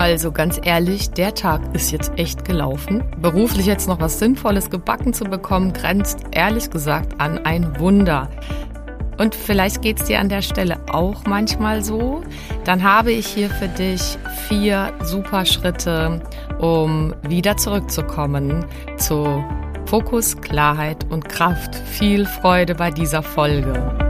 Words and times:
Also 0.00 0.32
ganz 0.32 0.58
ehrlich, 0.64 1.10
der 1.10 1.34
Tag 1.34 1.60
ist 1.74 1.92
jetzt 1.92 2.10
echt 2.16 2.46
gelaufen. 2.46 3.04
Beruflich 3.20 3.66
jetzt 3.66 3.86
noch 3.86 4.00
was 4.00 4.18
Sinnvolles 4.18 4.70
gebacken 4.70 5.12
zu 5.12 5.24
bekommen, 5.24 5.74
grenzt 5.74 6.20
ehrlich 6.30 6.70
gesagt 6.70 7.20
an 7.20 7.44
ein 7.44 7.78
Wunder. 7.78 8.30
Und 9.18 9.34
vielleicht 9.34 9.82
geht 9.82 10.00
es 10.00 10.06
dir 10.06 10.18
an 10.18 10.30
der 10.30 10.40
Stelle 10.40 10.80
auch 10.90 11.24
manchmal 11.26 11.84
so. 11.84 12.22
Dann 12.64 12.82
habe 12.82 13.12
ich 13.12 13.26
hier 13.26 13.50
für 13.50 13.68
dich 13.68 14.16
vier 14.48 14.90
super 15.02 15.44
Schritte, 15.44 16.22
um 16.58 17.14
wieder 17.28 17.58
zurückzukommen 17.58 18.64
zu 18.96 19.44
Fokus, 19.84 20.34
Klarheit 20.40 21.04
und 21.10 21.28
Kraft. 21.28 21.74
Viel 21.74 22.24
Freude 22.24 22.74
bei 22.74 22.90
dieser 22.90 23.22
Folge. 23.22 24.09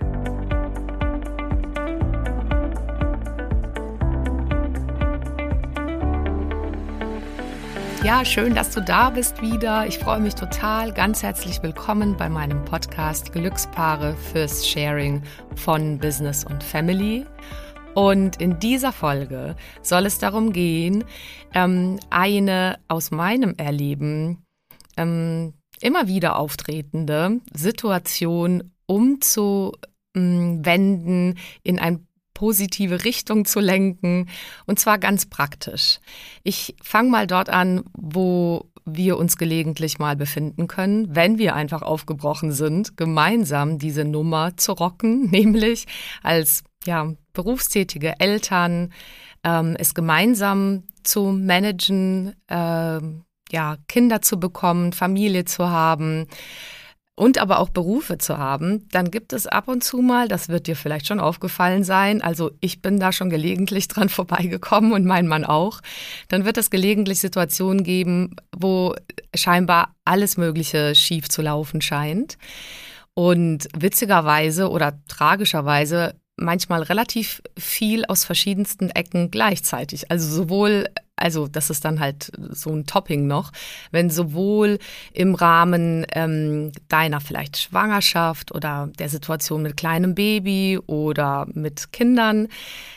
Ja, 8.11 8.25
schön, 8.25 8.53
dass 8.53 8.71
du 8.71 8.81
da 8.81 9.09
bist 9.09 9.41
wieder. 9.41 9.87
Ich 9.87 9.97
freue 9.97 10.19
mich 10.19 10.35
total. 10.35 10.91
Ganz 10.91 11.23
herzlich 11.23 11.63
willkommen 11.63 12.17
bei 12.17 12.27
meinem 12.27 12.65
Podcast 12.65 13.31
Glückspaare 13.31 14.17
fürs 14.33 14.67
Sharing 14.67 15.23
von 15.55 15.97
Business 15.97 16.43
und 16.43 16.61
Family. 16.61 17.25
Und 17.95 18.41
in 18.41 18.59
dieser 18.59 18.91
Folge 18.91 19.55
soll 19.81 20.05
es 20.05 20.19
darum 20.19 20.51
gehen, 20.51 21.05
ähm, 21.53 22.01
eine 22.09 22.79
aus 22.89 23.11
meinem 23.11 23.55
Erleben 23.55 24.43
ähm, 24.97 25.53
immer 25.79 26.09
wieder 26.09 26.35
auftretende 26.35 27.39
Situation 27.53 28.73
umzuwenden 28.87 29.77
in 31.63 31.79
ein 31.79 32.05
positive 32.33 33.03
Richtung 33.03 33.45
zu 33.45 33.59
lenken 33.59 34.29
und 34.65 34.79
zwar 34.79 34.97
ganz 34.97 35.25
praktisch. 35.25 35.99
Ich 36.43 36.75
fange 36.81 37.09
mal 37.09 37.27
dort 37.27 37.49
an, 37.49 37.83
wo 37.93 38.71
wir 38.85 39.17
uns 39.17 39.37
gelegentlich 39.37 39.99
mal 39.99 40.15
befinden 40.15 40.67
können, 40.67 41.15
wenn 41.15 41.37
wir 41.37 41.55
einfach 41.55 41.81
aufgebrochen 41.81 42.51
sind, 42.51 42.97
gemeinsam 42.97 43.77
diese 43.77 44.05
Nummer 44.05 44.57
zu 44.57 44.73
rocken, 44.73 45.25
nämlich 45.31 45.85
als 46.23 46.63
ja, 46.85 47.13
berufstätige 47.33 48.19
Eltern, 48.19 48.91
ähm, 49.43 49.75
es 49.77 49.93
gemeinsam 49.93 50.83
zu 51.03 51.31
managen, 51.31 52.33
äh, 52.47 52.99
ja, 53.51 53.77
Kinder 53.87 54.21
zu 54.21 54.39
bekommen, 54.39 54.93
Familie 54.93 55.45
zu 55.45 55.69
haben, 55.69 56.27
und 57.21 57.37
aber 57.37 57.59
auch 57.59 57.69
Berufe 57.69 58.17
zu 58.17 58.39
haben, 58.39 58.89
dann 58.89 59.11
gibt 59.11 59.31
es 59.31 59.45
ab 59.45 59.67
und 59.67 59.83
zu 59.83 59.97
mal, 59.97 60.27
das 60.27 60.49
wird 60.49 60.65
dir 60.65 60.75
vielleicht 60.75 61.05
schon 61.05 61.19
aufgefallen 61.19 61.83
sein, 61.83 62.19
also 62.23 62.49
ich 62.61 62.81
bin 62.81 62.99
da 62.99 63.11
schon 63.11 63.29
gelegentlich 63.29 63.87
dran 63.87 64.09
vorbeigekommen 64.09 64.91
und 64.91 65.05
mein 65.05 65.27
Mann 65.27 65.45
auch, 65.45 65.81
dann 66.29 66.45
wird 66.45 66.57
es 66.57 66.71
gelegentlich 66.71 67.19
Situationen 67.19 67.83
geben, 67.83 68.37
wo 68.57 68.95
scheinbar 69.35 69.93
alles 70.03 70.37
Mögliche 70.37 70.95
schief 70.95 71.29
zu 71.29 71.43
laufen 71.43 71.79
scheint. 71.81 72.39
Und 73.13 73.67
witzigerweise 73.77 74.71
oder 74.71 74.99
tragischerweise 75.07 76.15
manchmal 76.37 76.81
relativ 76.81 77.43
viel 77.55 78.03
aus 78.05 78.25
verschiedensten 78.25 78.89
Ecken 78.89 79.29
gleichzeitig. 79.29 80.09
Also 80.09 80.27
sowohl 80.27 80.87
also 81.21 81.47
das 81.47 81.69
ist 81.69 81.85
dann 81.85 81.99
halt 81.99 82.31
so 82.49 82.71
ein 82.71 82.85
Topping 82.85 83.27
noch, 83.27 83.51
wenn 83.91 84.09
sowohl 84.09 84.79
im 85.13 85.35
Rahmen 85.35 86.05
ähm, 86.13 86.71
deiner 86.89 87.21
vielleicht 87.21 87.57
Schwangerschaft 87.57 88.53
oder 88.53 88.89
der 88.99 89.09
Situation 89.09 89.61
mit 89.61 89.77
kleinem 89.77 90.15
Baby 90.15 90.79
oder 90.87 91.47
mit 91.53 91.93
Kindern 91.93 92.47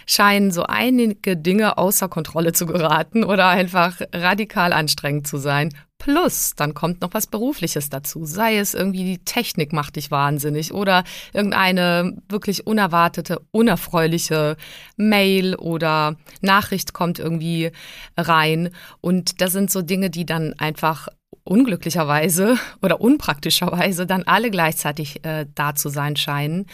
scheinen 0.07 0.51
so 0.51 0.65
einige 0.65 1.37
Dinge 1.37 1.79
außer 1.79 2.09
Kontrolle 2.09 2.53
zu 2.53 2.67
geraten 2.67 3.25
oder 3.25 3.49
einfach 3.49 4.01
radikal 4.13 4.73
anstrengend 4.73 5.27
zu 5.27 5.39
sein, 5.39 5.71
Plus, 5.99 6.55
dann 6.55 6.75
kommt 6.75 7.01
noch 7.01 7.15
was 7.15 7.27
Berufliches 7.27 7.89
dazu. 7.89 8.27
Sei 8.27 8.59
es 8.59 8.75
irgendwie 8.75 9.05
die 9.05 9.25
Technik 9.25 9.73
macht 9.73 9.97
dich 9.97 10.11
wahnsinnig 10.11 10.75
oder 10.75 11.03
irgendeine 11.33 12.17
wirklich 12.29 12.67
unerwartete, 12.67 13.41
unerfreuliche 13.53 14.57
Mail 14.97 15.55
oder 15.55 16.17
Nachricht 16.43 16.93
kommt 16.93 17.19
irgendwie 17.19 17.71
rein. 18.19 18.71
Und 19.01 19.41
das 19.41 19.53
sind 19.53 19.71
so 19.71 19.81
Dinge, 19.81 20.11
die 20.11 20.27
dann 20.27 20.53
einfach 20.59 21.09
unglücklicherweise 21.45 22.59
oder 22.83 23.01
unpraktischerweise 23.01 24.07
dann 24.07 24.25
alle 24.25 24.51
gleichzeitig 24.51 25.25
äh, 25.25 25.47
da 25.55 25.75
zu 25.75 25.89
sein 25.89 26.17
scheinen. 26.17 26.67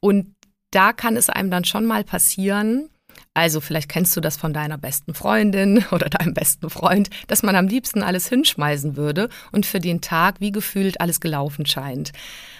Und 0.00 0.34
da 0.70 0.92
kann 0.92 1.16
es 1.16 1.28
einem 1.28 1.50
dann 1.50 1.64
schon 1.64 1.84
mal 1.84 2.04
passieren, 2.04 2.88
also 3.34 3.62
vielleicht 3.62 3.88
kennst 3.88 4.14
du 4.14 4.20
das 4.20 4.36
von 4.36 4.52
deiner 4.52 4.76
besten 4.76 5.14
Freundin 5.14 5.84
oder 5.90 6.10
deinem 6.10 6.34
besten 6.34 6.68
Freund, 6.68 7.08
dass 7.28 7.42
man 7.42 7.56
am 7.56 7.66
liebsten 7.66 8.02
alles 8.02 8.28
hinschmeißen 8.28 8.96
würde 8.96 9.30
und 9.52 9.64
für 9.64 9.80
den 9.80 10.00
Tag 10.02 10.40
wie 10.40 10.52
gefühlt 10.52 11.00
alles 11.00 11.20
gelaufen 11.20 11.64
scheint. 11.64 12.12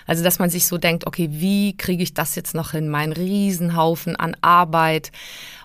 Also 0.07 0.25
dass 0.25 0.39
man 0.39 0.51
sich 0.51 0.67
so 0.67 0.79
denkt, 0.79 1.07
okay, 1.07 1.29
wie 1.31 1.77
kriege 1.77 2.03
ich 2.03 2.15
das 2.15 2.35
jetzt 2.35 2.55
noch 2.55 2.73
hin? 2.73 2.89
Mein 2.89 3.13
Riesenhaufen 3.13 4.17
an 4.17 4.35
Arbeit, 4.41 5.13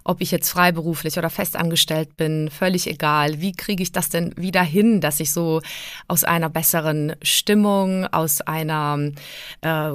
ob 0.04 0.22
ich 0.22 0.32
jetzt 0.32 0.50
freiberuflich 0.50 1.18
oder 1.18 1.30
festangestellt 1.30 2.18
bin, 2.18 2.50
völlig 2.50 2.88
egal. 2.88 3.40
Wie 3.42 3.54
kriege 3.54 3.84
ich 3.84 3.94
das 3.94 4.10
denn 4.10 4.34
wieder 4.38 4.62
hin, 4.62 5.02
dass 5.02 5.20
ich 5.20 5.32
so 5.32 5.62
aus 6.08 6.24
einer 6.24 6.50
besseren 6.50 7.16
Stimmung, 7.22 8.06
aus 8.08 8.42
einer 8.42 9.12
äh, 9.62 9.92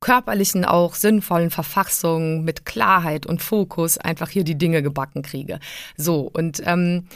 körperlichen, 0.00 0.64
auch 0.64 0.94
sinnvollen 0.94 1.50
Verfassung 1.50 2.44
mit 2.44 2.64
Klarheit 2.64 3.26
und 3.26 3.42
Fokus 3.42 3.98
einfach 3.98 4.30
hier 4.30 4.44
die 4.44 4.58
Dinge 4.58 4.82
gebacken 4.82 5.22
kriege. 5.22 5.58
So, 5.96 6.30
und 6.32 6.62
ähm, 6.64 7.08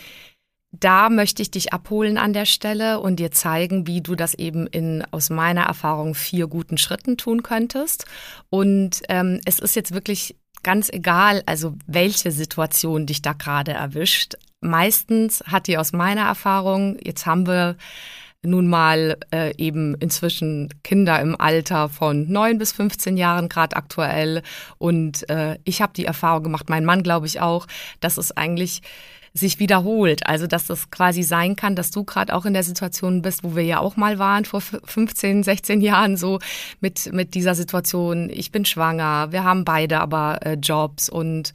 da 0.73 1.11
möchte 1.11 1.43
ich 1.43 1.51
dich 1.51 1.73
abholen 1.73 2.17
an 2.17 2.33
der 2.33 2.47
Stelle 2.47 3.01
und 3.01 3.17
dir 3.17 3.31
zeigen, 3.31 3.87
wie 3.87 4.01
du 4.01 4.15
das 4.15 4.35
eben 4.35 4.67
in 4.67 5.05
aus 5.11 5.29
meiner 5.29 5.65
Erfahrung 5.65 6.15
vier 6.15 6.47
guten 6.47 6.79
Schritten 6.79 7.19
tun 7.19 7.43
könntest. 7.43 8.07
Und 8.49 9.03
ähm, 9.11 9.41
es 9.45 9.59
ist 9.59 9.77
jetzt 9.77 9.93
wirklich 9.93 10.37
ganz 10.63 10.89
egal, 10.89 11.43
also 11.45 11.75
welche 11.87 12.31
Situation 12.31 13.07
dich 13.07 13.21
da 13.21 13.35
gerade 13.35 13.73
erwischt. 13.73 14.37
Meistens 14.61 15.43
hat 15.47 15.67
die 15.67 15.77
aus 15.77 15.93
meiner 15.93 16.23
Erfahrung, 16.23 16.97
jetzt 17.03 17.27
haben 17.27 17.47
wir 17.47 17.77
nun 18.43 18.69
mal 18.69 19.17
äh, 19.33 19.55
eben 19.57 19.95
inzwischen 19.95 20.69
Kinder 20.83 21.21
im 21.21 21.41
Alter 21.41 21.89
von 21.89 22.31
neun 22.31 22.59
bis 22.59 22.73
15 22.73 23.17
Jahren 23.17 23.49
gerade 23.49 23.77
aktuell. 23.77 24.43
Und 24.79 25.29
äh, 25.31 25.59
ich 25.65 25.81
habe 25.81 25.93
die 25.95 26.07
Erfahrung 26.07 26.43
gemacht, 26.43 26.69
mein 26.69 26.85
Mann 26.85 27.03
glaube 27.03 27.27
ich 27.27 27.41
auch, 27.41 27.67
dass 28.01 28.17
es 28.17 28.37
eigentlich 28.37 28.83
sich 29.35 29.59
wiederholt. 29.59 30.27
Also 30.27 30.47
dass 30.47 30.67
das 30.67 30.91
quasi 30.91 31.23
sein 31.23 31.57
kann, 31.57 31.77
dass 31.77 31.91
du 31.91 32.05
gerade 32.05 32.35
auch 32.35 32.45
in 32.45 32.53
der 32.53 32.65
Situation 32.65 33.23
bist, 33.23 33.45
wo 33.45 33.57
wir 33.57 33.65
ja 33.65 33.79
auch 33.79 33.97
mal 33.97 34.19
waren 34.19 34.45
vor 34.45 34.61
15, 34.61 35.43
16 35.43 35.81
Jahren 35.81 36.17
so 36.17 36.39
mit, 36.81 37.13
mit 37.13 37.35
dieser 37.35 37.55
Situation, 37.55 38.29
ich 38.31 38.53
bin 38.53 38.65
schwanger, 38.65 39.33
wir 39.33 39.45
haben 39.45 39.65
beide 39.65 40.01
aber 40.01 40.45
äh, 40.45 40.55
Jobs 40.55 41.09
und 41.09 41.53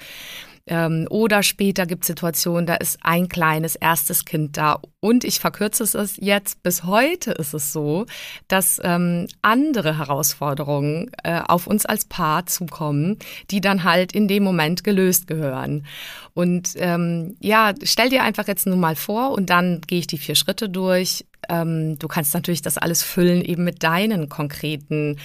ähm, 0.68 1.08
oder 1.10 1.44
später 1.44 1.86
gibt 1.86 2.04
es 2.04 2.08
Situationen, 2.08 2.66
da 2.66 2.76
ist 2.76 3.00
ein 3.02 3.30
kleines 3.30 3.76
erstes 3.76 4.26
Kind 4.26 4.58
da. 4.58 4.80
Und 5.00 5.24
ich 5.24 5.40
verkürze 5.40 5.84
es 5.84 6.18
jetzt, 6.18 6.62
bis 6.64 6.84
heute 6.84 7.32
ist 7.32 7.54
es 7.54 7.72
so, 7.72 8.06
dass 8.48 8.80
ähm, 8.84 9.28
andere 9.42 9.98
Herausforderungen 9.98 11.12
äh, 11.24 11.42
auf 11.48 11.68
uns 11.68 11.86
als 11.86 12.06
Paar 12.06 12.46
zukommen, 12.46 13.18
die 13.50 13.62
dann 13.62 13.84
halt 13.84 14.12
in 14.12 14.28
dem 14.28 14.44
Moment 14.44 14.84
gelöst 14.84 15.28
gehören. 15.28 15.86
Und 16.34 16.74
ähm, 16.76 17.36
ja, 17.40 17.74
stell 17.84 18.10
dir 18.10 18.24
einfach 18.24 18.48
jetzt 18.48 18.68
nun 18.68 18.80
mal 18.80 18.96
vor 18.96 19.32
und 19.32 19.50
dann 19.50 19.82
gehe 19.88 20.00
ich 20.00 20.08
die 20.08 20.18
vier 20.18 20.36
Schritte 20.36 20.70
durch. 20.70 21.26
Ähm, 21.50 21.98
du 21.98 22.08
kannst 22.08 22.34
natürlich 22.34 22.62
das 22.62 22.78
alles 22.78 23.04
füllen 23.04 23.42
eben 23.42 23.64
mit 23.64 23.84
deinen 23.84 24.30
konkreten 24.30 25.18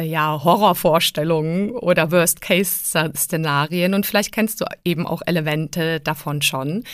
ja, 0.00 0.44
Horrorvorstellungen 0.44 1.70
oder 1.70 2.10
Worst-Case-Szenarien 2.12 3.94
und 3.94 4.04
vielleicht 4.04 4.32
kennst 4.32 4.60
du 4.60 4.66
eben 4.84 5.06
auch 5.06 5.22
Elemente 5.24 6.00
davon 6.00 6.42
schon. 6.42 6.84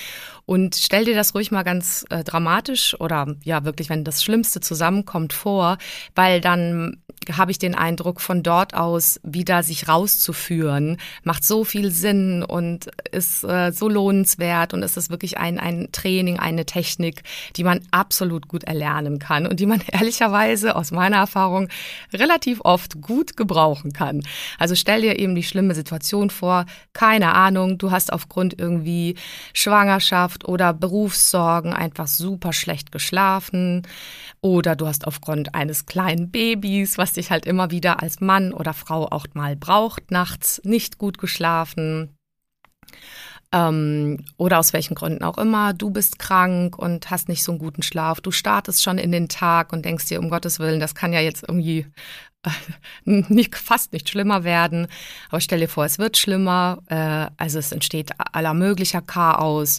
Und 0.47 0.75
stell 0.75 1.05
dir 1.05 1.15
das 1.15 1.35
ruhig 1.35 1.50
mal 1.50 1.62
ganz 1.62 2.05
äh, 2.11 2.25
dramatisch 2.25 2.99
oder 3.00 3.35
ja 3.44 3.65
wirklich, 3.65 3.89
wenn 3.89 4.05
das 4.05 4.23
Schlimmste 4.23 4.61
zusammenkommt 4.61 5.33
vor, 5.33 5.79
weil 6.15 6.41
dann 6.41 7.03
habe 7.31 7.50
ich 7.50 7.59
den 7.59 7.75
Eindruck, 7.75 8.21
von 8.21 8.43
dort 8.43 8.75
aus 8.75 9.21
wieder 9.23 9.62
sich 9.62 9.89
rauszuführen, 9.89 10.99
macht 11.23 11.44
so 11.44 11.65
viel 11.65 11.91
Sinn 11.91 12.43
und 12.43 12.89
ist 13.11 13.44
äh, 13.44 13.71
so 13.73 13.89
lohnenswert 13.89 14.75
und 14.75 14.83
es 14.83 14.97
ist 14.97 15.11
wirklich 15.11 15.39
ein, 15.39 15.59
ein 15.59 15.89
Training, 15.93 16.39
eine 16.39 16.67
Technik, 16.67 17.23
die 17.56 17.65
man 17.65 17.81
absolut 17.91 18.49
gut 18.49 18.65
erlernen 18.65 19.19
kann 19.19 19.47
und 19.47 19.61
die 19.61 19.67
man 19.67 19.81
ehrlicherweise 19.93 20.77
aus 20.77 20.91
meiner 20.91 21.19
Erfahrung 21.19 21.69
relativ 22.12 22.61
oft 22.65 23.00
gut 23.00 23.37
gebrauchen 23.37 23.93
kann. 23.93 24.23
Also 24.59 24.75
stell 24.75 25.03
dir 25.03 25.19
eben 25.19 25.35
die 25.35 25.43
schlimme 25.43 25.75
Situation 25.75 26.31
vor, 26.31 26.67
keine 26.93 27.35
Ahnung, 27.35 27.79
du 27.79 27.91
hast 27.91 28.12
aufgrund 28.12 28.59
irgendwie 28.59 29.17
Schwangerschaft 29.53 30.31
Schwangerschaft 30.32 30.49
oder 30.49 30.73
Berufssorgen 30.73 31.73
einfach 31.73 32.06
super 32.06 32.52
schlecht 32.52 32.93
geschlafen 32.93 33.82
oder 34.40 34.76
du 34.76 34.87
hast 34.87 35.06
aufgrund 35.06 35.55
eines 35.55 35.87
kleinen 35.87 36.31
Babys, 36.31 36.99
was 36.99 37.12
dich 37.12 37.31
halt 37.31 37.46
immer 37.46 37.70
wieder 37.70 38.02
als 38.02 38.20
Mann 38.20 38.52
oder 38.52 38.75
Frau 38.75 39.06
auch 39.11 39.26
mal 39.34 39.56
braucht, 39.56 40.11
nachts 40.11 40.61
nicht 40.64 40.99
gut 40.99 41.19
geschlafen. 41.19 42.11
Ähm, 43.55 44.25
oder 44.38 44.58
aus 44.58 44.73
welchen 44.73 44.94
Gründen 44.94 45.25
auch 45.25 45.37
immer, 45.37 45.75
du 45.75 45.90
bist 45.90 46.19
krank 46.19 46.78
und 46.78 47.11
hast 47.11 47.28
nicht 47.28 47.44
so 47.44 47.52
einen 47.52 47.58
guten 47.58 47.82
Schlaf. 47.82 48.20
Du 48.23 48.31
startest 48.31 48.82
schon 48.82 48.96
in 48.96 49.12
den 49.12 49.28
Tag 49.28 49.75
und 49.75 49.85
denkst 49.85 50.06
dir, 50.06 50.20
um 50.20 50.31
Gottes 50.31 50.58
Willen, 50.58 50.81
das 50.81 50.94
kann 50.94 51.12
ja 51.12 51.20
jetzt 51.20 51.44
irgendwie 51.46 51.87
nicht, 53.05 53.56
fast 53.56 53.93
nicht 53.93 54.09
schlimmer 54.09 54.43
werden. 54.43 54.89
Aber 55.31 55.41
stell 55.41 55.61
dir 55.61 55.69
vor, 55.69 55.85
es 55.85 55.99
wird 55.99 56.17
schlimmer. 56.17 56.79
Äh, 56.89 57.31
also 57.37 57.59
es 57.59 57.71
entsteht 57.71 58.11
aller 58.33 58.55
möglicher 58.55 59.00
Chaos. 59.00 59.79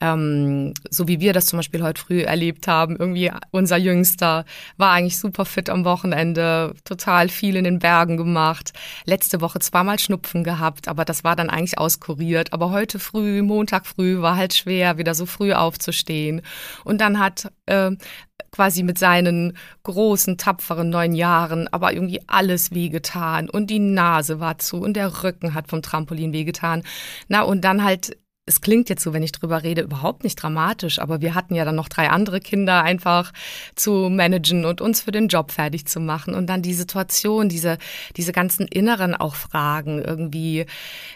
Ähm, 0.00 0.74
so 0.88 1.08
wie 1.08 1.20
wir 1.20 1.32
das 1.32 1.46
zum 1.46 1.58
Beispiel 1.58 1.82
heute 1.82 2.00
früh 2.00 2.22
erlebt 2.22 2.68
haben. 2.68 2.96
Irgendwie 2.96 3.32
unser 3.50 3.76
Jüngster 3.76 4.44
war 4.76 4.92
eigentlich 4.92 5.18
super 5.18 5.44
fit 5.44 5.68
am 5.68 5.84
Wochenende, 5.84 6.74
total 6.84 7.28
viel 7.28 7.56
in 7.56 7.64
den 7.64 7.80
Bergen 7.80 8.16
gemacht. 8.16 8.72
Letzte 9.04 9.40
Woche 9.40 9.58
zweimal 9.58 9.98
Schnupfen 9.98 10.44
gehabt, 10.44 10.86
aber 10.88 11.04
das 11.04 11.24
war 11.24 11.34
dann 11.34 11.50
eigentlich 11.50 11.78
auskuriert. 11.78 12.52
Aber 12.52 12.70
heute 12.70 13.00
früh, 13.00 13.42
Montag 13.42 13.86
früh, 13.86 14.20
war 14.22 14.36
halt 14.36 14.54
schwer, 14.54 14.98
wieder 14.98 15.14
so 15.14 15.26
früh 15.26 15.52
aufzustehen. 15.52 16.42
Und 16.84 17.00
dann 17.00 17.18
hat 17.18 17.50
äh, 17.66 17.90
quasi 18.50 18.82
mit 18.82 18.98
seinen 18.98 19.56
großen, 19.82 20.38
tapferen 20.38 20.88
neun 20.88 21.12
Jahren, 21.12 21.68
aber 21.68 21.92
irgendwie 21.92 22.22
alles 22.26 22.72
wehgetan 22.72 23.50
und 23.50 23.68
die 23.68 23.78
Nase 23.78 24.40
war 24.40 24.58
zu 24.58 24.78
und 24.78 24.94
der 24.94 25.22
Rücken 25.22 25.54
hat 25.54 25.68
vom 25.68 25.82
Trampolin 25.82 26.32
wehgetan. 26.32 26.82
Na, 27.28 27.42
und 27.42 27.62
dann 27.62 27.84
halt 27.84 28.16
es 28.48 28.60
klingt 28.60 28.88
jetzt 28.88 29.02
so, 29.02 29.12
wenn 29.12 29.24
ich 29.24 29.32
drüber 29.32 29.64
rede, 29.64 29.82
überhaupt 29.82 30.22
nicht 30.22 30.40
dramatisch, 30.40 31.00
aber 31.00 31.20
wir 31.20 31.34
hatten 31.34 31.56
ja 31.56 31.64
dann 31.64 31.74
noch 31.74 31.88
drei 31.88 32.10
andere 32.10 32.38
Kinder 32.38 32.84
einfach 32.84 33.32
zu 33.74 34.08
managen 34.08 34.64
und 34.64 34.80
uns 34.80 35.00
für 35.00 35.10
den 35.10 35.26
Job 35.26 35.50
fertig 35.50 35.86
zu 35.86 35.98
machen 35.98 36.32
und 36.32 36.46
dann 36.46 36.62
die 36.62 36.72
Situation, 36.72 37.48
diese, 37.48 37.76
diese 38.16 38.30
ganzen 38.30 38.68
inneren 38.68 39.16
auch 39.16 39.34
Fragen 39.34 40.00
irgendwie, 40.00 40.64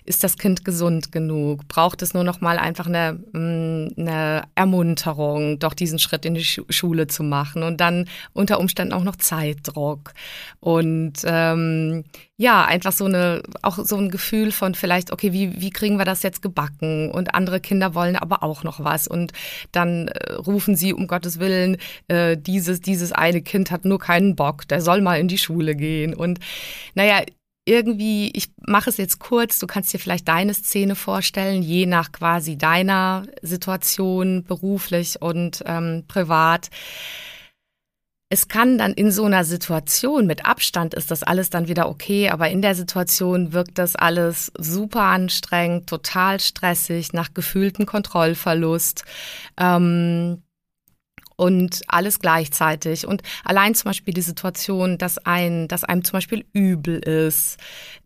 ist 0.05 0.25
das 0.25 0.38
Kind 0.38 0.65
gesund 0.65 1.12
genug? 1.12 1.69
Braucht 1.69 2.03
es 2.03 2.15
nur 2.15 2.25
noch 2.25 2.41
mal 2.41 2.59
einfach 2.59 2.87
eine, 2.87 3.12
mm, 3.33 4.00
eine 4.00 4.43
Ermunterung, 4.56 5.61
doch 5.61 5.75
diesen 5.75 6.00
Schritt 6.00 6.25
in 6.25 6.35
die 6.35 6.44
Schule 6.44 7.06
zu 7.06 7.23
machen 7.23 7.62
und 7.62 7.81
dann 7.81 8.09
unter 8.33 8.59
Umständen 8.59 8.93
auch 8.93 9.05
noch 9.05 9.17
Zeitdruck 9.17 10.15
und 10.59 11.21
ähm, 11.25 12.03
ja, 12.41 12.65
einfach 12.65 12.93
so 12.93 13.05
eine, 13.05 13.43
auch 13.61 13.76
so 13.85 13.97
ein 13.97 14.11
Gefühl 14.11 14.50
von 14.50 14.75
vielleicht, 14.75 15.12
okay, 15.12 15.35
wie, 15.35 15.61
wie 15.61 15.69
kriegen 15.69 15.99
wir 15.99 16.06
das 16.06 16.23
jetzt 16.23 16.41
gebacken? 16.41 17.11
Und 17.21 17.35
andere 17.35 17.61
Kinder 17.61 17.95
wollen 17.95 18.17
aber 18.17 18.43
auch 18.43 18.65
noch 18.65 18.83
was. 18.83 19.07
Und 19.07 19.33
dann 19.71 20.09
äh, 20.09 20.33
rufen 20.33 20.75
sie, 20.75 20.93
um 20.93 21.07
Gottes 21.07 21.39
Willen, 21.39 21.77
äh, 22.09 22.37
dieses, 22.37 22.81
dieses 22.81 23.13
eine 23.13 23.43
Kind 23.43 23.71
hat 23.71 23.85
nur 23.85 24.01
keinen 24.01 24.35
Bock, 24.35 24.67
der 24.67 24.81
soll 24.81 25.01
mal 25.01 25.21
in 25.21 25.29
die 25.29 25.39
Schule 25.39 25.77
gehen. 25.77 26.15
Und 26.15 26.41
naja, 26.95 27.23
irgendwie, 27.65 28.31
ich 28.35 28.49
mache 28.67 28.91
es 28.91 28.97
jetzt 28.97 29.21
kurz, 29.21 29.59
du 29.59 29.67
kannst 29.67 29.93
dir 29.93 29.99
vielleicht 29.99 30.27
deine 30.27 30.55
Szene 30.55 30.97
vorstellen, 30.97 31.63
je 31.63 31.87
nach 31.87 32.11
quasi 32.11 32.57
deiner 32.57 33.25
Situation, 33.43 34.43
beruflich 34.45 35.23
und 35.23 35.63
ähm, 35.67 36.05
privat 36.09 36.71
es 38.32 38.47
kann 38.47 38.79
dann 38.79 38.93
in 38.93 39.11
so 39.11 39.25
einer 39.25 39.44
Situation 39.44 40.25
mit 40.27 40.47
Abstand 40.47 40.94
ist 40.94 41.11
das 41.11 41.25
alles 41.25 41.50
dann 41.50 41.67
wieder 41.67 41.88
okay, 41.88 42.31
aber 42.31 42.49
in 42.49 42.62
der 42.62 42.77
Situation 42.77 43.53
wirkt 43.53 43.77
das 43.77 43.97
alles 43.97 44.53
super 44.56 45.03
anstrengend, 45.03 45.88
total 45.88 46.38
stressig, 46.38 47.12
nach 47.12 47.35
gefühlten 47.35 47.87
Kontrollverlust. 47.87 49.05
Ähm, 49.59 50.44
und 51.35 51.81
alles 51.88 52.21
gleichzeitig. 52.21 53.06
Und 53.06 53.23
allein 53.44 53.75
zum 53.75 53.88
Beispiel 53.88 54.12
die 54.12 54.21
Situation, 54.21 54.99
dass 54.99 55.17
ein, 55.19 55.69
dass 55.69 55.85
einem 55.85 56.05
zum 56.05 56.19
Beispiel 56.19 56.44
übel 56.53 56.99
ist, 56.99 57.56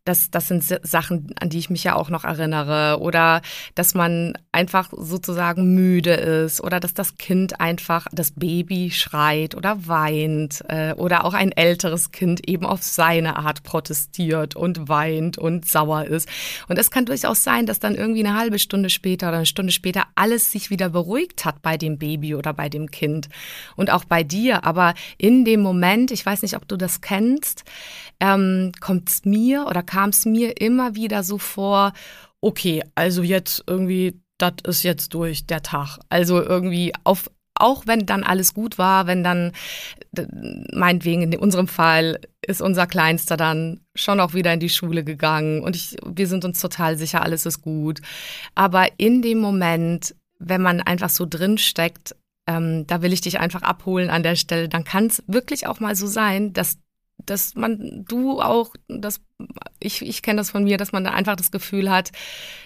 das, 0.05 0.31
das 0.31 0.49
sind 0.49 0.62
Sachen, 0.83 1.35
an 1.41 1.49
die 1.49 1.59
ich 1.59 1.71
mich 1.71 1.83
ja 1.85 1.95
auch 1.97 2.11
noch 2.11 2.25
erinnere. 2.25 2.99
Oder 3.01 3.41
dass 3.75 3.95
man 3.95 4.37
einfach 4.53 4.91
sozusagen 4.95 5.75
müde 5.75 6.12
ist 6.12 6.61
oder 6.61 6.79
dass 6.79 6.93
das 6.93 7.17
Kind 7.17 7.61
einfach, 7.61 8.06
das 8.12 8.33
Baby 8.33 8.91
schreit 8.91 9.55
oder 9.55 9.87
weint 9.87 10.62
äh, 10.69 10.93
oder 10.95 11.25
auch 11.25 11.33
ein 11.33 11.53
älteres 11.53 12.12
Kind 12.12 12.47
eben 12.47 12.67
auf 12.67 12.83
seine 12.83 13.37
Art 13.37 13.62
protestiert 13.62 14.55
und 14.56 14.89
weint 14.89 15.39
und 15.39 15.67
sauer 15.67 16.05
ist. 16.05 16.29
Und 16.69 16.79
es 16.79 16.91
kann 16.91 17.06
durchaus 17.06 17.43
sein, 17.43 17.65
dass 17.65 17.81
dann 17.81 17.95
irgendwie 17.95 18.25
eine 18.25 18.39
halbe 18.39 18.59
Stunde 18.59 18.91
später 18.91 19.29
oder 19.29 19.39
eine 19.39 19.47
Stunde 19.47 19.73
später 19.73 20.05
alles 20.17 20.53
sich 20.53 20.69
wieder 20.69 20.91
beruhigt 20.91 21.47
hat 21.47 21.62
bei 21.62 21.79
dem 21.79 21.99
Baby 21.99 22.35
oder 22.35 22.53
bei 22.53 22.69
dem 22.69 22.91
Kind 22.91 23.31
und 23.75 23.91
auch 23.91 24.05
bei 24.05 24.23
dir. 24.23 24.65
Aber 24.65 24.93
in 25.17 25.47
dem 25.47 25.61
Moment, 25.61 26.11
ich 26.11 26.27
weiß 26.27 26.43
nicht, 26.43 26.56
ob 26.56 26.69
du 26.69 26.77
das 26.77 27.01
kennst, 27.01 27.65
ähm, 28.21 28.73
kommt 28.81 29.09
es 29.09 29.25
mir 29.25 29.67
oder 29.67 29.83
kam 29.94 30.11
es 30.11 30.26
mir 30.26 30.61
immer 30.61 30.96
wieder 30.96 31.23
so 31.23 31.38
vor, 31.38 31.93
okay, 32.41 32.82
also 32.96 33.23
jetzt 33.23 33.62
irgendwie, 33.69 34.20
das 34.38 34.55
ist 34.64 34.82
jetzt 34.82 35.14
durch 35.14 35.46
der 35.46 35.62
Tag. 35.62 35.99
Also 36.08 36.43
irgendwie 36.43 36.93
auf, 37.05 37.31
auch 37.55 37.87
wenn 37.87 38.05
dann 38.05 38.25
alles 38.25 38.55
gut 38.55 38.76
war, 38.76 39.06
wenn 39.06 39.23
dann, 39.23 39.52
meinetwegen 40.73 41.23
in 41.23 41.38
unserem 41.38 41.69
Fall, 41.69 42.19
ist 42.44 42.61
unser 42.61 42.88
Kleinster 42.88 43.37
dann 43.37 43.81
schon 43.94 44.19
auch 44.19 44.35
wieder 44.35 44.52
in 44.52 44.58
die 44.58 44.69
Schule 44.69 45.05
gegangen 45.05 45.62
und 45.62 45.76
ich, 45.76 45.96
wir 46.05 46.26
sind 46.26 46.44
uns 46.44 46.61
total 46.61 46.99
sicher, 46.99 47.22
alles 47.22 47.46
ist 47.46 47.63
gut. 47.63 48.01
Aber 48.56 48.89
in 48.96 49.22
dem 49.22 49.39
Moment, 49.39 50.17
wenn 50.41 50.60
man 50.60 50.81
einfach 50.81 51.08
so 51.08 51.24
drin 51.24 51.56
steckt, 51.56 52.17
ähm, 52.48 52.84
da 52.89 53.01
will 53.01 53.13
ich 53.13 53.20
dich 53.20 53.39
einfach 53.39 53.63
abholen 53.63 54.10
an 54.10 54.24
der 54.24 54.34
Stelle, 54.34 54.69
dann 54.69 54.82
kann 54.82 55.06
es 55.06 55.22
wirklich 55.29 55.69
auch 55.69 55.79
mal 55.79 55.94
so 55.94 56.08
sein, 56.08 56.53
dass 56.53 56.79
dass 57.27 57.55
man, 57.55 58.05
du 58.06 58.41
auch, 58.41 58.74
dass 58.89 59.20
ich, 59.84 60.03
ich 60.03 60.22
kenne 60.22 60.39
das 60.39 60.51
von 60.51 60.65
mir, 60.65 60.79
dass 60.79 60.93
man 60.93 61.05
da 61.05 61.10
einfach 61.10 61.36
das 61.36 61.51
Gefühl 61.51 61.91
hat, 61.91 62.10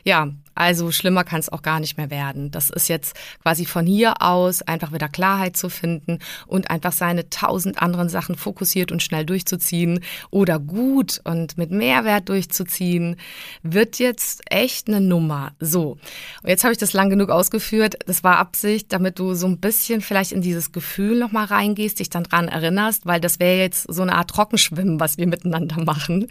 ja, 0.05 0.29
also 0.55 0.91
schlimmer 0.91 1.23
kann 1.23 1.39
es 1.39 1.49
auch 1.49 1.63
gar 1.63 1.79
nicht 1.79 1.99
mehr 1.99 2.11
werden. 2.11 2.51
Das 2.51 2.71
ist 2.71 2.89
jetzt 2.89 3.17
quasi 3.43 3.65
von 3.65 3.87
hier 3.87 4.23
aus 4.23 4.63
einfach 4.63 4.93
wieder 4.93 5.09
Klarheit 5.09 5.57
zu 5.57 5.69
finden 5.69 6.19
und 6.47 6.71
einfach 6.71 6.93
seine 6.93 7.31
tausend 7.31 7.81
anderen 7.81 8.09
Sachen 8.09 8.35
fokussiert 8.35 8.91
und 8.91 9.03
schnell 9.03 9.25
durchzuziehen 9.25 10.01
oder 10.31 10.59
gut 10.59 11.21
und 11.25 11.59
mit 11.59 11.71
Mehrwert 11.71 12.29
durchzuziehen, 12.29 13.17
wird 13.63 14.01
jetzt 14.01 14.43
echt 14.51 14.89
eine 14.89 15.01
Nummer. 15.01 15.53
So, 15.61 15.99
und 16.43 16.49
jetzt 16.49 16.65
habe 16.65 16.73
ich 16.73 16.79
das 16.79 16.93
lang 16.93 17.09
genug 17.11 17.31
ausgeführt. 17.31 17.97
Das 18.07 18.25
war 18.25 18.39
Absicht, 18.39 18.93
damit 18.93 19.21
du 19.21 19.35
so 19.35 19.47
ein 19.47 19.59
bisschen 19.59 20.01
vielleicht 20.01 20.33
in 20.33 20.43
dieses 20.43 20.73
Gefühl 20.73 21.19
nochmal 21.19 21.47
reingehst, 21.47 22.01
dich 22.01 22.11
dann 22.11 22.25
dran 22.25 22.49
erinnerst, 22.49 23.07
weil 23.07 23.21
das 23.21 23.39
wäre 23.39 23.59
jetzt 23.59 23.87
so 23.93 24.03
eine 24.03 24.15
Art 24.15 24.31
Trockenschwimmen, 24.31 24.99
was 24.99 25.19
wir 25.19 25.27
miteinander 25.29 25.85
machen 25.85 26.27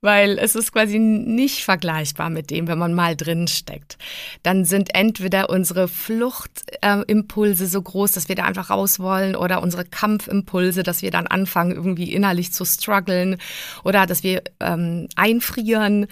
weil 0.00 0.38
es 0.38 0.54
ist 0.54 0.72
quasi 0.72 0.98
nicht 0.98 1.64
vergleichbar 1.64 2.30
mit 2.30 2.50
dem, 2.50 2.68
wenn 2.68 2.78
man 2.78 2.94
mal 2.94 3.16
drin 3.16 3.48
steckt. 3.48 3.98
Dann 4.42 4.64
sind 4.64 4.94
entweder 4.94 5.50
unsere 5.50 5.88
Fluchtimpulse 5.88 7.66
so 7.66 7.82
groß, 7.82 8.12
dass 8.12 8.28
wir 8.28 8.36
da 8.36 8.44
einfach 8.44 8.70
raus 8.70 9.00
wollen 9.00 9.36
oder 9.36 9.62
unsere 9.62 9.84
Kampfimpulse, 9.84 10.82
dass 10.82 11.02
wir 11.02 11.10
dann 11.10 11.26
anfangen, 11.26 11.72
irgendwie 11.72 12.12
innerlich 12.12 12.52
zu 12.52 12.64
strugglen 12.64 13.36
oder 13.84 14.06
dass 14.06 14.22
wir 14.22 14.42
ähm, 14.60 15.08
einfrieren. 15.16 16.06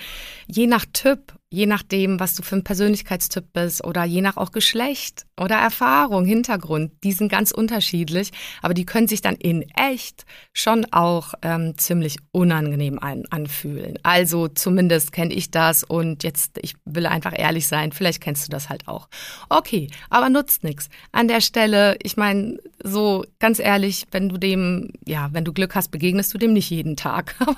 Je 0.47 0.66
nach 0.66 0.85
Typ 0.92 1.35
je 1.50 1.67
nachdem, 1.67 2.19
was 2.19 2.35
du 2.35 2.43
für 2.43 2.57
ein 2.57 2.65
Persönlichkeitstyp 2.65 3.53
bist 3.53 3.85
oder 3.85 4.05
je 4.05 4.21
nach 4.21 4.37
auch 4.37 4.50
Geschlecht 4.50 5.26
oder 5.41 5.57
Erfahrung, 5.57 6.25
Hintergrund, 6.25 6.93
die 7.05 7.12
sind 7.12 7.31
ganz 7.31 7.53
unterschiedlich, 7.53 8.33
aber 8.62 8.75
die 8.75 8.85
können 8.85 9.07
sich 9.07 9.21
dann 9.21 9.37
in 9.37 9.62
echt 9.76 10.25
schon 10.53 10.87
auch 10.93 11.35
ähm, 11.43 11.79
ziemlich 11.79 12.17
unangenehm 12.33 12.99
an, 12.99 13.25
anfühlen. 13.31 13.97
Also 14.03 14.49
zumindest 14.49 15.12
kenne 15.12 15.35
ich 15.35 15.50
das 15.53 15.85
und 15.85 16.25
jetzt, 16.25 16.59
ich 16.62 16.75
will 16.85 17.07
einfach 17.07 17.33
ehrlich 17.37 17.69
sein, 17.69 17.93
vielleicht 17.93 18.21
kennst 18.21 18.47
du 18.47 18.50
das 18.50 18.69
halt 18.69 18.88
auch. 18.88 19.09
Okay, 19.49 19.88
aber 20.11 20.31
nutzt 20.31 20.65
nichts. 20.65 20.88
An 21.12 21.29
der 21.29 21.41
Stelle, 21.41 21.97
ich 22.03 22.17
meine, 22.17 22.59
so 22.83 23.25
ganz 23.38 23.61
ehrlich, 23.61 24.07
wenn 24.11 24.29
du 24.29 24.37
dem, 24.37 24.91
ja, 25.05 25.29
wenn 25.33 25.45
du 25.45 25.53
Glück 25.53 25.76
hast, 25.76 25.91
begegnest 25.91 26.35
du 26.35 26.38
dem 26.38 26.53
nicht 26.53 26.71
jeden 26.71 26.97
Tag. 26.97 27.35
Aber 27.41 27.57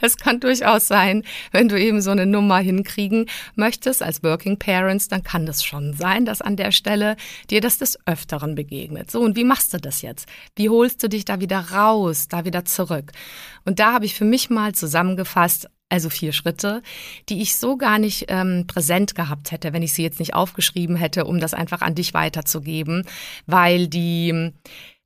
es 0.00 0.16
kann 0.16 0.40
durchaus 0.40 0.88
sein, 0.88 1.22
wenn 1.52 1.68
du 1.68 1.78
eben 1.78 2.00
so 2.00 2.10
eine 2.10 2.26
Nummer 2.26 2.58
hinkriegen 2.58 3.25
möchtest 3.54 4.02
als 4.02 4.22
Working 4.22 4.58
Parents, 4.58 5.08
dann 5.08 5.22
kann 5.22 5.46
das 5.46 5.64
schon 5.64 5.92
sein, 5.94 6.24
dass 6.24 6.42
an 6.42 6.56
der 6.56 6.72
Stelle 6.72 7.16
dir 7.50 7.60
das 7.60 7.78
des 7.78 7.98
Öfteren 8.06 8.54
begegnet. 8.54 9.10
So, 9.10 9.20
und 9.20 9.36
wie 9.36 9.44
machst 9.44 9.74
du 9.74 9.78
das 9.78 10.02
jetzt? 10.02 10.28
Wie 10.54 10.68
holst 10.68 11.02
du 11.02 11.08
dich 11.08 11.24
da 11.24 11.40
wieder 11.40 11.72
raus, 11.72 12.28
da 12.28 12.44
wieder 12.44 12.64
zurück? 12.64 13.12
Und 13.64 13.78
da 13.78 13.92
habe 13.92 14.04
ich 14.04 14.14
für 14.14 14.24
mich 14.24 14.50
mal 14.50 14.74
zusammengefasst, 14.74 15.68
also 15.88 16.10
vier 16.10 16.32
Schritte, 16.32 16.82
die 17.28 17.42
ich 17.42 17.56
so 17.56 17.76
gar 17.76 17.98
nicht 17.98 18.26
ähm, 18.28 18.66
präsent 18.66 19.14
gehabt 19.14 19.52
hätte, 19.52 19.72
wenn 19.72 19.82
ich 19.82 19.92
sie 19.92 20.02
jetzt 20.02 20.18
nicht 20.18 20.34
aufgeschrieben 20.34 20.96
hätte, 20.96 21.24
um 21.24 21.38
das 21.38 21.54
einfach 21.54 21.80
an 21.80 21.94
dich 21.94 22.12
weiterzugeben, 22.14 23.04
weil 23.46 23.88
die 23.88 24.52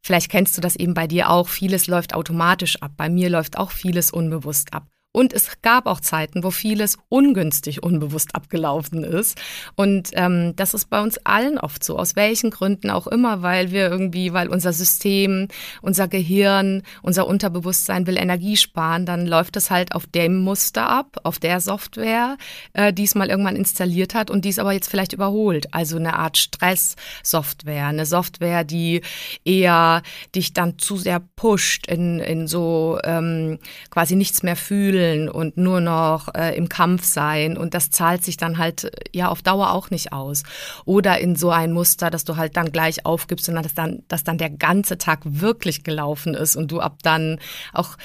Vielleicht 0.03 0.31
kennst 0.31 0.57
du 0.57 0.63
das 0.63 0.77
eben 0.77 0.95
bei 0.95 1.07
dir 1.07 1.29
auch. 1.29 1.49
Vieles 1.49 1.87
läuft 1.87 2.15
automatisch 2.15 2.81
ab. 2.81 2.93
Bei 2.97 3.11
mir 3.11 3.29
läuft 3.29 3.59
auch 3.59 3.71
vieles 3.71 4.11
unbewusst 4.11 4.73
ab. 4.73 4.87
Und 5.13 5.33
es 5.33 5.61
gab 5.61 5.87
auch 5.87 5.99
Zeiten, 5.99 6.45
wo 6.45 6.53
vieles 6.53 6.97
ungünstig 7.09 7.83
unbewusst 7.83 8.37
abgelaufen 8.37 9.03
ist. 9.03 9.41
Und 9.75 10.11
ähm, 10.13 10.55
das 10.55 10.73
ist 10.73 10.89
bei 10.89 11.03
uns 11.03 11.19
allen 11.25 11.59
oft 11.59 11.83
so, 11.83 11.99
aus 11.99 12.15
welchen 12.15 12.51
Gründen 12.51 12.91
auch 12.91 13.09
immer, 13.09 13.43
weil 13.43 13.73
wir 13.73 13.91
irgendwie, 13.91 14.33
weil 14.33 14.47
unser 14.47 14.73
System, 14.73 15.49
unser 15.83 16.07
Gehirn, 16.07 16.83
unser 17.03 17.27
Unterbewusstsein 17.27 18.07
will 18.07 18.17
Energie 18.17 18.57
sparen, 18.57 19.05
dann 19.05 19.27
läuft 19.27 19.57
es 19.57 19.69
halt 19.69 19.97
auf 19.97 20.07
dem 20.07 20.39
Muster 20.39 20.89
ab, 20.89 21.17
auf 21.25 21.41
der 21.41 21.61
Software, 21.61 22.37
äh, 22.75 22.93
die 22.93 23.05
es 23.05 23.17
mal 23.17 23.31
irgendwann 23.31 23.57
installiert 23.57 24.15
hat 24.15 24.31
und 24.31 24.45
die 24.45 24.51
es 24.51 24.61
aber 24.61 24.73
jetzt 24.73 24.89
vielleicht 24.89 25.13
überholt. 25.13 25.75
Also 25.75 25.97
eine 25.97 26.21
Art 26.21 26.39
Stress-Software, 26.39 27.87
eine 27.87 28.07
Software, 28.07 28.63
die 28.63 29.01
eher 29.45 30.03
dich 30.37 30.53
dann 30.53 30.79
zu 30.79 30.97
sehr 30.97 31.21
pusht 31.35 31.89
in, 31.89 32.21
in 32.21 32.47
so 32.47 33.01
ähm, 33.03 33.59
quasi 33.91 34.15
nichts 34.15 34.45
mehr 34.45 34.55
fühlen 34.55 35.00
fühlen 35.01 35.29
und 35.29 35.57
nur 35.57 35.81
noch 35.81 36.29
äh, 36.35 36.57
im 36.57 36.69
Kampf 36.69 37.05
sein. 37.05 37.57
Und 37.57 37.75
das 37.75 37.91
zahlt 37.91 38.25
sich 38.25 38.37
dann 38.37 38.59
halt 38.59 38.85
äh, 38.85 38.91
ja 39.13 39.29
auf 39.29 39.43
Dauer 39.43 39.73
auch 39.73 39.91
nicht 39.91 40.13
aus. 40.13 40.43
Oder 40.85 41.19
in 41.19 41.37
so 41.37 41.51
ein 41.51 41.73
Muster, 41.73 42.11
dass 42.11 42.25
du 42.25 42.37
halt 42.37 42.57
dann 42.57 42.73
gleich 42.73 43.07
aufgibst 43.07 43.49
und 43.49 43.55
dass 43.57 43.75
dann, 43.75 44.03
dass 44.09 44.25
dann 44.25 44.39
der 44.39 44.51
ganze 44.51 44.99
Tag 44.99 45.21
wirklich 45.25 45.85
gelaufen 45.85 46.35
ist 46.35 46.57
und 46.57 46.71
du 46.71 46.81
ab 46.81 46.99
dann 47.03 47.39
auch, 47.73 47.97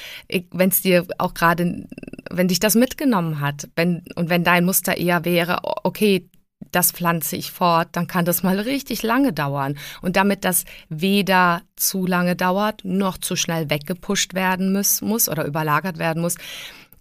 wenn 0.52 0.70
es 0.70 0.82
dir 0.82 1.06
auch 1.18 1.34
gerade, 1.34 1.86
wenn 2.30 2.48
dich 2.48 2.60
das 2.60 2.76
mitgenommen 2.76 3.40
hat, 3.40 3.68
wenn, 3.76 4.04
und 4.16 4.30
wenn 4.30 4.44
dein 4.44 4.66
Muster 4.66 4.98
eher 4.98 5.26
wäre, 5.26 5.60
okay, 5.84 6.30
das 6.72 6.92
pflanze 6.92 7.36
ich 7.36 7.52
fort, 7.52 7.90
dann 7.94 8.08
kann 8.08 8.26
das 8.26 8.44
mal 8.44 8.60
richtig 8.60 9.02
lange 9.04 9.34
dauern. 9.34 9.78
Und 10.02 10.16
damit 10.16 10.44
das 10.44 10.66
weder 10.90 11.62
zu 11.76 12.06
lange 12.06 12.36
dauert, 12.36 12.84
noch 12.84 13.18
zu 13.18 13.36
schnell 13.36 13.70
weggepusht 13.70 14.34
werden 14.34 14.74
muss, 14.74 15.02
muss 15.02 15.30
oder 15.30 15.46
überlagert 15.46 15.98
werden 15.98 16.22
muss, 16.22 16.36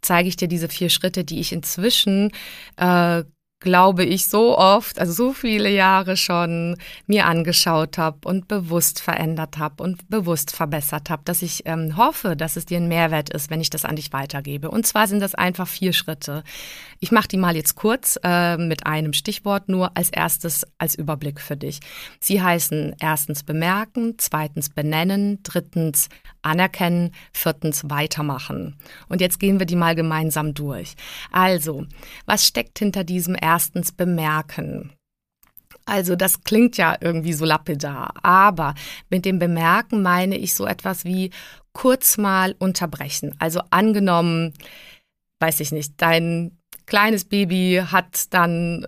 zeige 0.05 0.29
ich 0.29 0.37
dir 0.37 0.49
diese 0.49 0.69
vier 0.69 0.91
Schritte, 0.91 1.25
die 1.25 1.41
ich 1.41 1.53
inzwischen 1.53 2.31
äh, 2.77 3.25
glaube 3.65 4.05
ich, 4.05 4.27
so 4.27 4.57
oft, 4.57 5.01
also 5.01 5.13
so 5.13 5.33
viele 5.33 5.71
Jahre 5.71 6.17
schon 6.17 6.77
mir 7.07 7.27
angeschaut 7.27 7.99
habe 7.99 8.19
und 8.29 8.47
bewusst 8.47 9.01
verändert 9.01 9.59
habe 9.59 9.83
und 9.83 10.09
bewusst 10.09 10.55
verbessert 10.55 11.11
habe, 11.11 11.23
dass 11.25 11.43
ich 11.43 11.63
ähm, 11.65 11.97
hoffe, 11.97 12.37
dass 12.37 12.57
es 12.57 12.67
dir 12.67 12.77
ein 12.77 12.89
Mehrwert 12.89 13.31
ist, 13.31 13.51
wenn 13.51 13.61
ich 13.61 13.71
das 13.71 13.85
an 13.85 13.97
dich 13.97 14.13
weitergebe. 14.13 14.71
Und 14.71 14.87
zwar 14.87 15.09
sind 15.09 15.21
das 15.21 15.35
einfach 15.35 15.67
vier 15.67 15.95
Schritte. 15.95 16.45
Ich 17.05 17.13
mache 17.13 17.29
die 17.29 17.37
mal 17.37 17.55
jetzt 17.55 17.75
kurz 17.75 18.19
äh, 18.25 18.57
mit 18.57 18.87
einem 18.87 19.13
Stichwort 19.13 19.69
nur 19.69 19.95
als 19.95 20.09
erstes 20.09 20.67
als 20.79 20.95
Überblick 20.95 21.39
für 21.39 21.59
dich. 21.59 21.81
Sie 22.19 22.41
heißen 22.41 22.97
erstens 22.99 23.43
bemerken, 23.43 24.15
zweitens 24.17 24.71
benennen, 24.71 25.41
drittens 25.43 26.09
anerkennen, 26.41 27.11
viertens 27.31 27.91
weitermachen. 27.91 28.79
Und 29.11 29.21
jetzt 29.21 29.39
gehen 29.39 29.59
wir 29.59 29.67
die 29.67 29.77
mal 29.77 29.95
gemeinsam 29.95 30.55
durch. 30.55 30.95
Also, 31.31 31.85
was 32.25 32.47
steckt 32.47 32.79
hinter 32.79 33.05
diesem 33.05 33.35
ersten 33.35 33.75
erstens 33.75 33.93
bemerken. 33.93 34.93
Also 35.87 36.17
das 36.17 36.45
klingt 36.45 36.77
ja 36.77 36.97
irgendwie 37.01 37.33
so 37.33 37.45
lapidar, 37.45 38.15
aber 38.23 38.75
mit 39.11 39.25
dem 39.25 39.39
Bemerken 39.39 40.03
meine 40.03 40.39
ich 40.39 40.55
so 40.55 40.67
etwas 40.67 41.05
wie 41.05 41.31
kurz 41.73 42.17
mal 42.17 42.55
unterbrechen. 42.59 43.35
Also 43.39 43.61
angenommen, 43.71 44.55
weiß 45.41 45.61
ich 45.61 45.73
nicht, 45.73 45.95
dein 45.99 46.57
kleines 46.87 47.25
Baby 47.25 47.83
hat 47.91 48.33
dann 48.33 48.87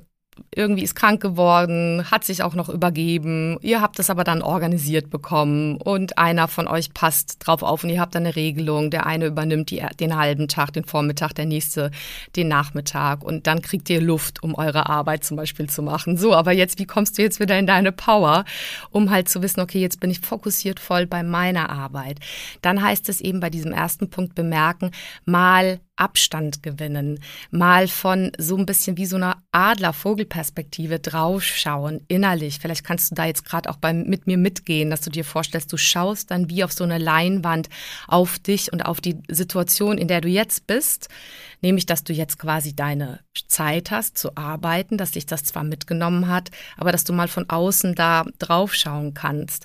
irgendwie 0.55 0.83
ist 0.83 0.95
krank 0.95 1.21
geworden, 1.23 2.11
hat 2.11 2.25
sich 2.25 2.43
auch 2.43 2.55
noch 2.55 2.69
übergeben. 2.69 3.59
Ihr 3.63 3.81
habt 3.81 3.99
es 3.99 4.11
aber 4.11 4.25
dann 4.25 4.43
organisiert 4.43 5.11
bekommen 5.11 5.77
und 5.77 6.19
einer 6.19 6.49
von 6.49 6.69
euch 6.69 6.93
passt 6.93 7.37
drauf 7.41 7.63
auf 7.63 7.85
und 7.85 7.91
ihr 7.91 8.01
habt 8.01 8.15
dann 8.15 8.25
eine 8.25 8.37
Regelung. 8.37 8.91
Der 8.91 9.07
eine 9.07 9.27
übernimmt 9.27 9.71
die, 9.71 9.83
den 9.99 10.17
halben 10.17 10.49
Tag, 10.49 10.73
den 10.73 10.85
Vormittag, 10.85 11.33
der 11.33 11.47
nächste 11.47 11.91
den 12.37 12.49
Nachmittag 12.49 13.25
und 13.25 13.47
dann 13.47 13.63
kriegt 13.63 13.89
ihr 13.89 14.01
Luft, 14.01 14.43
um 14.43 14.55
eure 14.55 14.89
Arbeit 14.89 15.25
zum 15.25 15.37
Beispiel 15.37 15.69
zu 15.69 15.83
machen. 15.83 16.17
So, 16.17 16.35
aber 16.35 16.53
jetzt, 16.53 16.79
wie 16.79 16.87
kommst 16.87 17.19
du 17.19 17.23
jetzt 17.23 17.41
wieder 17.41 17.59
in 17.59 17.67
deine 17.67 17.93
Power, 17.93 18.45
um 18.91 19.11
halt 19.11 19.29
zu 19.29 19.43
wissen, 19.43 19.61
okay, 19.61 19.81
jetzt 19.81 20.01
bin 20.01 20.11
ich 20.11 20.21
fokussiert 20.21 20.81
voll 20.81 21.07
bei 21.07 21.23
meiner 21.23 21.71
Arbeit. 21.71 22.21
Dann 22.63 22.83
heißt 22.83 23.09
es 23.09 23.21
eben 23.21 23.41
bei 23.41 23.51
diesem 23.51 23.73
ersten 23.73 24.11
Punkt 24.11 24.35
bemerken, 24.35 24.91
mal 25.25 25.81
Abstand 25.97 26.63
gewinnen, 26.63 27.21
mal 27.51 27.89
von 27.89 28.33
so 28.39 28.57
ein 28.57 28.67
bisschen 28.67 28.97
wie 28.97 29.07
so 29.07 29.17
einer 29.17 29.43
Adler-Vogelperspektive 29.53 30.99
draufschauen, 30.99 32.03
innerlich. 32.09 32.59
Vielleicht 32.61 32.85
kannst 32.85 33.11
du 33.11 33.15
da 33.15 33.25
jetzt 33.25 33.45
gerade 33.45 33.71
auch 33.71 33.77
beim, 33.77 34.05
mit 34.05 34.27
mir 34.27 34.39
mitgehen, 34.39 34.91
dass 34.91 35.01
du 35.01 35.11
dir 35.11 35.25
vorstellst, 35.25 35.73
du 35.73 35.77
schaust 35.77 36.31
dann 36.31 36.51
wie 36.51 36.65
auf 36.65 36.73
so 36.73 36.85
eine 36.85 36.99
Leinwand 36.99 37.69
auf 38.07 38.39
dich 38.39 38.73
und 38.73 38.85
auf 38.85 39.01
die 39.01 39.17
Situation, 39.29 39.99
in 39.99 40.09
der 40.09 40.21
du 40.21 40.29
jetzt 40.29 40.67
bist. 40.67 41.09
Nämlich, 41.63 41.87
dass 41.87 42.05
du 42.05 42.13
jetzt 42.13 42.39
quasi 42.39 42.77
deine 42.77 43.21
Zeit 43.49 43.91
hast 43.91 44.19
zu 44.19 44.37
arbeiten, 44.37 44.99
dass 44.99 45.13
dich 45.13 45.25
das 45.25 45.45
zwar 45.45 45.65
mitgenommen 45.65 46.29
hat, 46.29 46.51
aber 46.77 46.93
dass 46.93 47.05
du 47.05 47.15
mal 47.15 47.29
von 47.29 47.49
außen 47.49 47.95
da 47.95 48.25
draufschauen 48.39 49.15
kannst. 49.15 49.65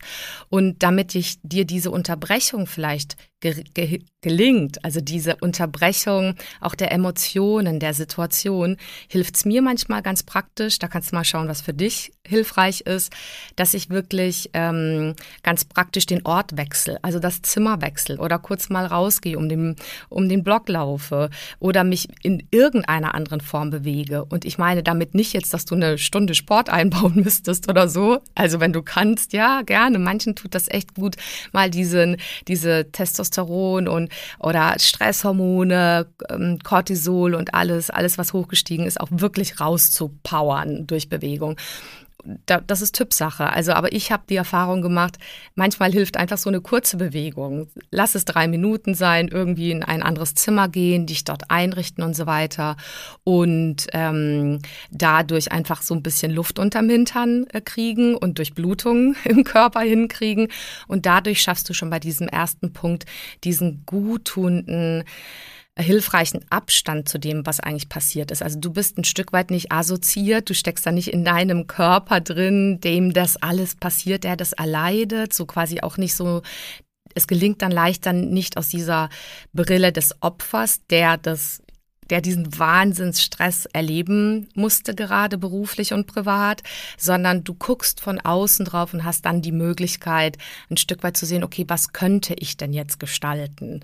Und 0.49 0.81
damit 0.83 1.15
ich 1.15 1.39
dir 1.43 1.65
diese 1.65 1.91
Unterbrechung 1.91 2.67
vielleicht 2.67 3.17
ge 3.41 3.63
ge 3.73 3.99
gelingt, 4.21 4.85
also 4.85 5.01
diese 5.01 5.37
Unterbrechung 5.37 6.35
auch 6.59 6.75
der 6.75 6.91
Emotionen, 6.91 7.79
der 7.79 7.95
Situation, 7.95 8.77
hilft 9.07 9.35
es 9.35 9.45
mir 9.45 9.63
manchmal 9.63 10.03
ganz 10.03 10.21
praktisch. 10.21 10.77
Da 10.77 10.87
kannst 10.87 11.11
du 11.11 11.15
mal 11.15 11.23
schauen, 11.23 11.47
was 11.47 11.61
für 11.61 11.73
dich 11.73 12.13
hilfreich 12.25 12.81
ist, 12.81 13.11
dass 13.55 13.73
ich 13.73 13.89
wirklich 13.89 14.51
ähm, 14.53 15.15
ganz 15.41 15.65
praktisch 15.65 16.05
den 16.05 16.23
Ort 16.23 16.55
wechsle, 16.55 16.99
also 17.01 17.17
das 17.17 17.41
Zimmer 17.41 17.81
wechsle 17.81 18.19
oder 18.19 18.37
kurz 18.37 18.69
mal 18.69 18.85
rausgehe, 18.85 19.37
um 19.37 19.49
den, 19.49 19.75
um 20.09 20.29
den 20.29 20.43
Block 20.43 20.69
laufe 20.69 21.31
oder 21.59 21.83
mich 21.83 22.07
in 22.21 22.47
irgendeiner 22.51 23.15
anderen 23.15 23.41
Form 23.41 23.71
bewege. 23.71 24.23
Und 24.23 24.45
ich 24.45 24.59
meine 24.59 24.83
damit 24.83 25.15
nicht 25.15 25.33
jetzt, 25.33 25.51
dass 25.53 25.65
du 25.65 25.73
eine 25.73 25.97
Stunde 25.97 26.35
Sport 26.35 26.69
einbauen 26.69 27.15
müsstest 27.23 27.67
oder 27.69 27.89
so. 27.89 28.19
Also 28.35 28.59
wenn 28.59 28.71
du 28.71 28.83
kannst, 28.83 29.33
ja, 29.33 29.63
gerne. 29.63 29.97
Manchen 29.97 30.35
tut 30.35 30.53
das 30.53 30.69
echt 30.69 30.93
gut, 30.93 31.15
mal 31.51 31.71
diesen, 31.71 32.17
diese 32.47 32.91
Testosteron 32.91 33.30
und 33.87 34.11
oder 34.39 34.75
Stresshormone, 34.77 36.07
ähm, 36.29 36.59
Cortisol 36.63 37.35
und 37.35 37.53
alles, 37.53 37.89
alles, 37.89 38.17
was 38.17 38.33
hochgestiegen 38.33 38.85
ist, 38.85 38.99
auch 38.99 39.09
wirklich 39.11 39.59
rauszupowern 39.59 40.87
durch 40.87 41.09
Bewegung 41.09 41.57
das 42.45 42.81
ist 42.81 42.95
Typsache. 42.95 43.51
Also, 43.51 43.73
aber 43.73 43.93
ich 43.93 44.11
habe 44.11 44.23
die 44.29 44.35
Erfahrung 44.35 44.81
gemacht, 44.81 45.17
manchmal 45.55 45.91
hilft 45.91 46.17
einfach 46.17 46.37
so 46.37 46.49
eine 46.49 46.61
kurze 46.61 46.97
Bewegung. 46.97 47.67
Lass 47.89 48.15
es 48.15 48.25
drei 48.25 48.47
Minuten 48.47 48.93
sein, 48.93 49.27
irgendwie 49.27 49.71
in 49.71 49.83
ein 49.83 50.03
anderes 50.03 50.35
Zimmer 50.35 50.67
gehen, 50.67 51.05
dich 51.05 51.23
dort 51.23 51.49
einrichten 51.49 52.03
und 52.03 52.15
so 52.15 52.25
weiter. 52.25 52.77
Und 53.23 53.87
ähm, 53.93 54.59
dadurch 54.91 55.51
einfach 55.51 55.81
so 55.81 55.93
ein 55.93 56.03
bisschen 56.03 56.31
Luft 56.31 56.59
unterm 56.59 56.89
Hintern 56.89 57.47
äh, 57.51 57.61
kriegen 57.61 58.15
und 58.15 58.37
Durchblutung 58.37 59.15
im 59.23 59.43
Körper 59.43 59.81
hinkriegen. 59.81 60.47
Und 60.87 61.05
dadurch 61.05 61.41
schaffst 61.41 61.69
du 61.69 61.73
schon 61.73 61.89
bei 61.89 61.99
diesem 61.99 62.27
ersten 62.27 62.73
Punkt 62.73 63.05
diesen 63.43 63.83
guttunenden 63.85 65.03
hilfreichen 65.79 66.45
Abstand 66.49 67.07
zu 67.07 67.17
dem, 67.17 67.45
was 67.45 67.59
eigentlich 67.59 67.89
passiert 67.89 68.31
ist. 68.31 68.43
Also 68.43 68.59
du 68.59 68.71
bist 68.71 68.97
ein 68.97 69.03
Stück 69.03 69.31
weit 69.31 69.51
nicht 69.51 69.71
assoziiert, 69.71 70.49
du 70.49 70.53
steckst 70.53 70.85
da 70.85 70.91
nicht 70.91 71.07
in 71.07 71.23
deinem 71.23 71.67
Körper 71.67 72.19
drin, 72.19 72.79
dem 72.81 73.13
das 73.13 73.37
alles 73.37 73.75
passiert, 73.75 74.23
der 74.23 74.35
das 74.35 74.53
erleidet, 74.53 75.33
so 75.33 75.45
quasi 75.45 75.81
auch 75.81 75.97
nicht 75.97 76.15
so 76.15 76.41
es 77.13 77.27
gelingt 77.27 77.61
dann 77.61 77.71
leicht 77.71 78.05
dann 78.05 78.29
nicht 78.29 78.55
aus 78.57 78.69
dieser 78.69 79.09
Brille 79.53 79.91
des 79.91 80.15
Opfers, 80.21 80.79
der 80.89 81.17
das 81.17 81.61
der 82.09 82.19
diesen 82.19 82.59
Wahnsinnsstress 82.59 83.67
erleben 83.67 84.49
musste, 84.53 84.93
gerade 84.93 85.37
beruflich 85.37 85.93
und 85.93 86.07
privat, 86.07 86.61
sondern 86.97 87.45
du 87.45 87.53
guckst 87.53 88.01
von 88.01 88.19
außen 88.19 88.65
drauf 88.65 88.93
und 88.93 89.05
hast 89.05 89.25
dann 89.25 89.41
die 89.41 89.53
Möglichkeit, 89.53 90.37
ein 90.69 90.75
Stück 90.75 91.03
weit 91.03 91.15
zu 91.15 91.25
sehen, 91.25 91.41
okay, 91.41 91.63
was 91.69 91.93
könnte 91.93 92.33
ich 92.33 92.57
denn 92.57 92.73
jetzt 92.73 92.99
gestalten? 92.99 93.79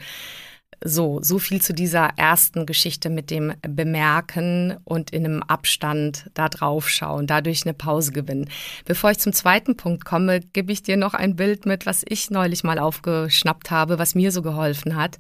So, 0.84 1.20
so 1.24 1.40
viel 1.40 1.62
zu 1.62 1.74
dieser 1.74 2.12
ersten 2.18 2.66
Geschichte 2.66 3.10
mit 3.10 3.32
dem 3.32 3.54
Bemerken 3.68 4.78
und 4.84 5.10
in 5.10 5.26
einem 5.26 5.44
Abstand 5.44 6.30
da 6.36 6.50
drauf 6.50 6.88
schauen, 6.90 7.26
dadurch 7.26 7.66
eine 7.66 7.74
Pause 7.74 8.12
gewinnen. 8.12 8.50
Bevor 8.86 9.12
ich 9.12 9.18
zum 9.18 9.34
zweiten 9.34 9.76
Punkt 9.76 10.06
komme, 10.06 10.40
gebe 10.40 10.72
ich 10.72 10.84
dir 10.84 10.98
noch 10.98 11.16
ein 11.16 11.36
Bild 11.36 11.66
mit, 11.66 11.86
was 11.86 12.04
ich 12.08 12.30
neulich 12.30 12.64
mal 12.64 12.78
aufgeschnappt 12.78 13.72
habe, 13.72 13.98
was 13.98 14.14
mir 14.14 14.32
so 14.32 14.42
geholfen 14.42 14.96
hat. 14.96 15.18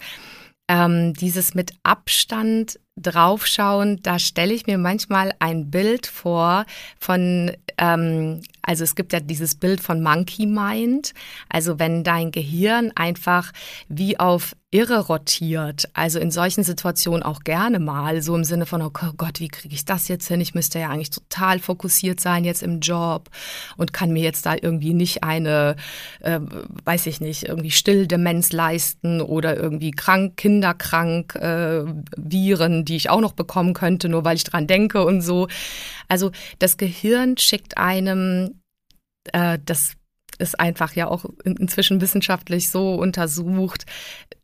Ähm, 0.69 1.13
dieses 1.13 1.55
mit 1.55 1.71
Abstand 1.83 2.79
draufschauen, 2.97 4.01
da 4.03 4.19
stelle 4.19 4.53
ich 4.53 4.67
mir 4.67 4.77
manchmal 4.77 5.33
ein 5.39 5.71
Bild 5.71 6.07
vor 6.07 6.65
von, 6.99 7.51
ähm, 7.77 8.41
also 8.67 8.83
es 8.83 8.95
gibt 8.95 9.13
ja 9.13 9.21
dieses 9.21 9.55
Bild 9.55 9.79
von 9.79 10.03
Monkey 10.03 10.45
Mind, 10.45 11.13
also 11.47 11.79
wenn 11.79 12.03
dein 12.03 12.31
Gehirn 12.31 12.91
einfach 12.95 13.53
wie 13.87 14.19
auf 14.19 14.55
irre 14.69 14.99
rotiert, 14.99 15.87
also 15.93 16.19
in 16.19 16.29
solchen 16.29 16.65
Situationen 16.65 17.23
auch 17.23 17.39
gerne 17.39 17.79
mal, 17.79 18.21
so 18.21 18.35
im 18.35 18.43
Sinne 18.43 18.65
von, 18.65 18.81
oh 18.81 18.89
Gott, 18.89 19.39
wie 19.39 19.47
kriege 19.47 19.73
ich 19.73 19.85
das 19.85 20.09
jetzt 20.09 20.27
hin? 20.27 20.41
Ich 20.41 20.53
müsste 20.53 20.79
ja 20.79 20.89
eigentlich 20.89 21.09
total 21.09 21.59
fokussiert 21.59 22.19
sein 22.19 22.43
jetzt 22.43 22.63
im 22.63 22.81
Job 22.81 23.29
und 23.77 23.93
kann 23.93 24.11
mir 24.11 24.23
jetzt 24.23 24.45
da 24.45 24.55
irgendwie 24.61 24.93
nicht 24.93 25.23
eine, 25.23 25.77
äh, 26.19 26.41
weiß 26.83 27.07
ich 27.07 27.21
nicht, 27.21 27.43
irgendwie 27.47 27.71
Stilldemenz 27.71 28.51
leisten 28.51 29.21
oder 29.21 29.55
irgendwie 29.55 29.91
krank, 29.91 30.35
kinderkrank, 30.35 31.35
äh, 31.35 31.85
Viren, 32.17 32.83
die 32.83 32.97
ich 32.97 33.09
auch 33.09 33.21
noch 33.21 33.33
bekommen 33.33 33.73
könnte, 33.73 34.09
nur 34.09 34.25
weil 34.25 34.35
ich 34.35 34.43
dran 34.43 34.67
denke 34.67 35.05
und 35.05 35.21
so. 35.21 35.47
Also 36.07 36.31
das 36.59 36.77
Gehirn 36.77 37.37
schickt 37.37 37.77
einem 37.77 38.61
äh, 39.33 39.59
das 39.63 39.93
ist 40.39 40.59
einfach 40.59 40.93
ja 40.93 41.07
auch 41.07 41.25
inzwischen 41.43 42.01
wissenschaftlich 42.01 42.69
so 42.69 42.95
untersucht, 42.95 43.85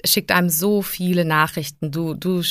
schickt 0.05 0.31
einem 0.31 0.49
so 0.49 0.81
viele 0.81 1.23
Nachrichten. 1.23 1.91
Du, 1.91 2.15
du, 2.15 2.41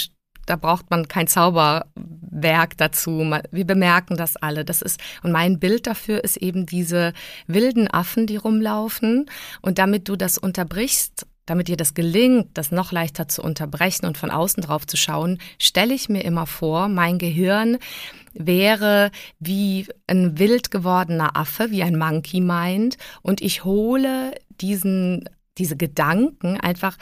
da 0.47 0.57
braucht 0.57 0.91
man 0.91 1.09
kein 1.09 1.27
Zauberwerk 1.27 2.77
dazu. 2.77 3.19
Wir 3.51 3.67
bemerken 3.67 4.17
das 4.17 4.37
alle. 4.37 4.65
Das 4.65 4.81
ist, 4.81 5.01
und 5.23 5.33
mein 5.33 5.59
Bild 5.59 5.87
dafür 5.87 6.23
ist 6.23 6.37
eben 6.37 6.67
diese 6.67 7.13
wilden 7.49 7.89
Affen, 7.89 8.27
die 8.27 8.37
rumlaufen. 8.37 9.27
Und 9.61 9.79
damit 9.79 10.09
du 10.09 10.15
das 10.15 10.39
unterbrichst, 10.39 11.27
damit 11.53 11.69
dir 11.69 11.77
das 11.77 11.93
gelingt, 11.93 12.49
das 12.55 12.73
noch 12.73 12.93
leichter 12.93 13.29
zu 13.29 13.43
unterbrechen 13.43 14.07
und 14.07 14.17
von 14.17 14.31
außen 14.31 14.63
drauf 14.63 14.87
zu 14.87 14.97
schauen, 14.97 15.39
stelle 15.59 15.93
ich 15.93 16.09
mir 16.09 16.25
immer 16.25 16.47
vor, 16.47 16.89
mein 16.89 17.19
Gehirn 17.19 17.77
wäre 18.33 19.11
wie 19.39 19.87
ein 20.07 20.39
wild 20.39 20.71
gewordener 20.71 21.37
Affe, 21.37 21.71
wie 21.71 21.83
ein 21.83 21.99
Monkey 21.99 22.41
Mind, 22.41 22.97
und 23.21 23.43
ich 23.43 23.65
hole 23.65 24.33
diesen 24.63 25.29
diese 25.59 25.77
Gedanken 25.77 26.59
einfach 26.59 26.97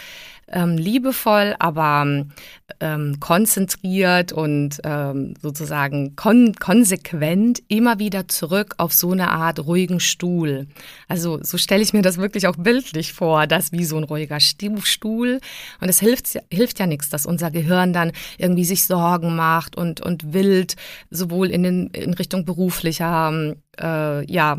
ähm, 0.53 0.77
liebevoll, 0.77 1.55
aber 1.59 2.27
ähm, 2.81 3.21
konzentriert 3.21 4.33
und 4.33 4.81
ähm, 4.85 5.35
sozusagen 5.41 6.17
kon 6.17 6.55
konsequent 6.59 7.63
immer 7.69 7.99
wieder 7.99 8.27
zurück 8.27 8.75
auf 8.79 8.93
so 8.93 9.13
eine 9.13 9.31
Art 9.31 9.65
ruhigen 9.65 10.01
Stuhl. 10.01 10.67
Also 11.07 11.39
so 11.43 11.57
stelle 11.57 11.83
ich 11.83 11.93
mir 11.93 12.03
das 12.03 12.19
wirklich 12.19 12.49
auch 12.49 12.57
bildlich 12.57 13.13
vor, 13.13 13.47
das 13.47 13.71
wie 13.73 13.85
so 13.85 13.97
ein 13.97 14.05
ruhiger 14.05 14.41
Stuhl. 14.41 15.41
Und 15.81 15.89
es 15.89 16.01
hilft, 16.01 16.39
hilft 16.53 16.81
ja 16.81 16.87
nichts, 16.87 17.09
dass 17.11 17.27
unser 17.27 17.51
Gehirn 17.51 17.93
dann 17.93 18.13
irgendwie 18.39 18.65
sich 18.65 18.85
Sorgen 18.85 19.37
macht 19.37 19.77
und, 19.77 20.01
und 20.01 20.33
wild 20.33 20.75
sowohl 21.11 21.51
in, 21.51 21.63
den, 21.63 21.87
in 21.89 22.15
Richtung 22.15 22.45
beruflicher 22.45 23.55
äh, 23.81 24.33
ja, 24.33 24.57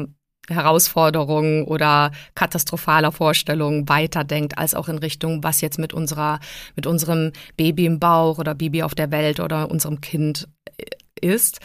Herausforderungen 0.52 1.64
oder 1.64 2.12
katastrophaler 2.36 3.12
Vorstellungen 3.12 3.88
weiterdenkt, 3.90 4.58
als 4.58 4.76
auch 4.76 4.88
in 4.88 4.98
Richtung, 4.98 5.44
was 5.44 5.62
jetzt 5.62 5.80
mit 5.80 5.94
unserer, 5.94 6.40
mit 6.76 6.88
unserem 6.88 7.32
Baby 7.58 7.86
im 7.86 8.00
Bauch 8.00 8.38
oder 8.38 8.56
Baby 8.56 8.84
auf 8.84 8.96
der 8.96 9.12
Welt 9.12 9.40
oder 9.40 9.72
unserem 9.72 10.02
Kind 10.02 10.48
ist. 11.20 11.60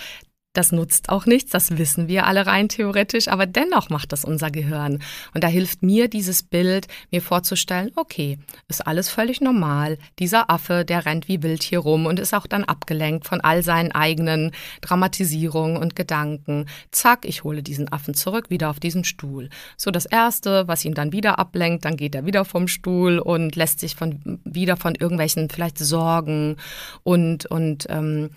Das 0.57 0.73
nutzt 0.73 1.11
auch 1.11 1.27
nichts, 1.27 1.51
das 1.51 1.77
wissen 1.77 2.09
wir 2.09 2.27
alle 2.27 2.47
rein 2.47 2.71
theoretisch, 2.71 3.29
aber 3.29 3.45
dennoch 3.45 3.91
macht 3.91 4.13
das 4.13 4.25
unser 4.25 4.51
Gehirn. 4.51 5.03
Und 5.35 5.45
da 5.45 5.49
hilft 5.49 5.83
mir 5.83 6.09
dieses 6.09 6.43
Bild, 6.43 6.89
mir 7.11 7.21
vorzustellen, 7.21 7.93
okay, 7.95 8.39
ist 8.67 8.87
alles 8.87 9.11
völlig 9.11 9.43
normal. 9.43 9.99
Dieser 10.19 10.49
Affe, 10.49 10.87
der 10.87 11.05
rennt 11.05 11.29
wie 11.29 11.43
wild 11.43 11.63
hier 11.63 11.81
rum 11.81 12.07
und 12.07 12.19
ist 12.19 12.33
auch 12.33 12.47
dann 12.47 12.65
abgelenkt 12.65 13.27
von 13.27 13.43
all 13.43 13.63
seinen 13.63 13.93
eigenen 13.93 14.53
Dramatisierungen 14.81 15.77
und 15.77 15.95
Gedanken. 15.95 16.65
Zack, 16.91 17.27
ich 17.27 17.45
hole 17.45 17.63
diesen 17.63 17.93
Affen 17.93 18.15
zurück, 18.15 18.49
wieder 18.49 18.71
auf 18.71 18.81
diesen 18.81 19.05
Stuhl. 19.05 19.51
So 19.77 19.91
das 19.91 20.07
Erste, 20.07 20.67
was 20.69 20.87
ihn 20.87 20.95
dann 20.95 21.13
wieder 21.13 21.39
ablenkt, 21.39 21.85
dann 21.85 21.99
geht 21.99 22.15
er 22.15 22.25
wieder 22.25 22.47
vom 22.47 22.67
Stuhl 22.67 23.19
und 23.19 23.57
lässt 23.57 23.81
sich 23.81 23.95
von, 23.95 24.41
wieder 24.43 24.79
von 24.79 24.95
irgendwelchen 24.95 25.51
vielleicht 25.51 25.77
Sorgen 25.77 26.57
und, 27.03 27.45
und 27.45 27.87
ähm, 27.91 28.31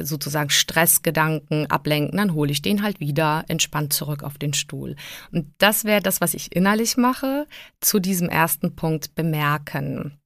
sozusagen 0.00 0.50
Stressgedanken 0.50 1.70
ablenken, 1.70 2.18
dann 2.18 2.34
hole 2.34 2.52
ich 2.52 2.62
den 2.62 2.82
halt 2.82 3.00
wieder 3.00 3.44
entspannt 3.48 3.92
zurück 3.92 4.22
auf 4.22 4.38
den 4.38 4.54
Stuhl. 4.54 4.96
Und 5.32 5.52
das 5.58 5.84
wäre 5.84 6.02
das, 6.02 6.20
was 6.20 6.34
ich 6.34 6.54
innerlich 6.54 6.96
mache, 6.96 7.46
zu 7.80 8.00
diesem 8.00 8.28
ersten 8.28 8.76
Punkt 8.76 9.14
bemerken. 9.14 10.18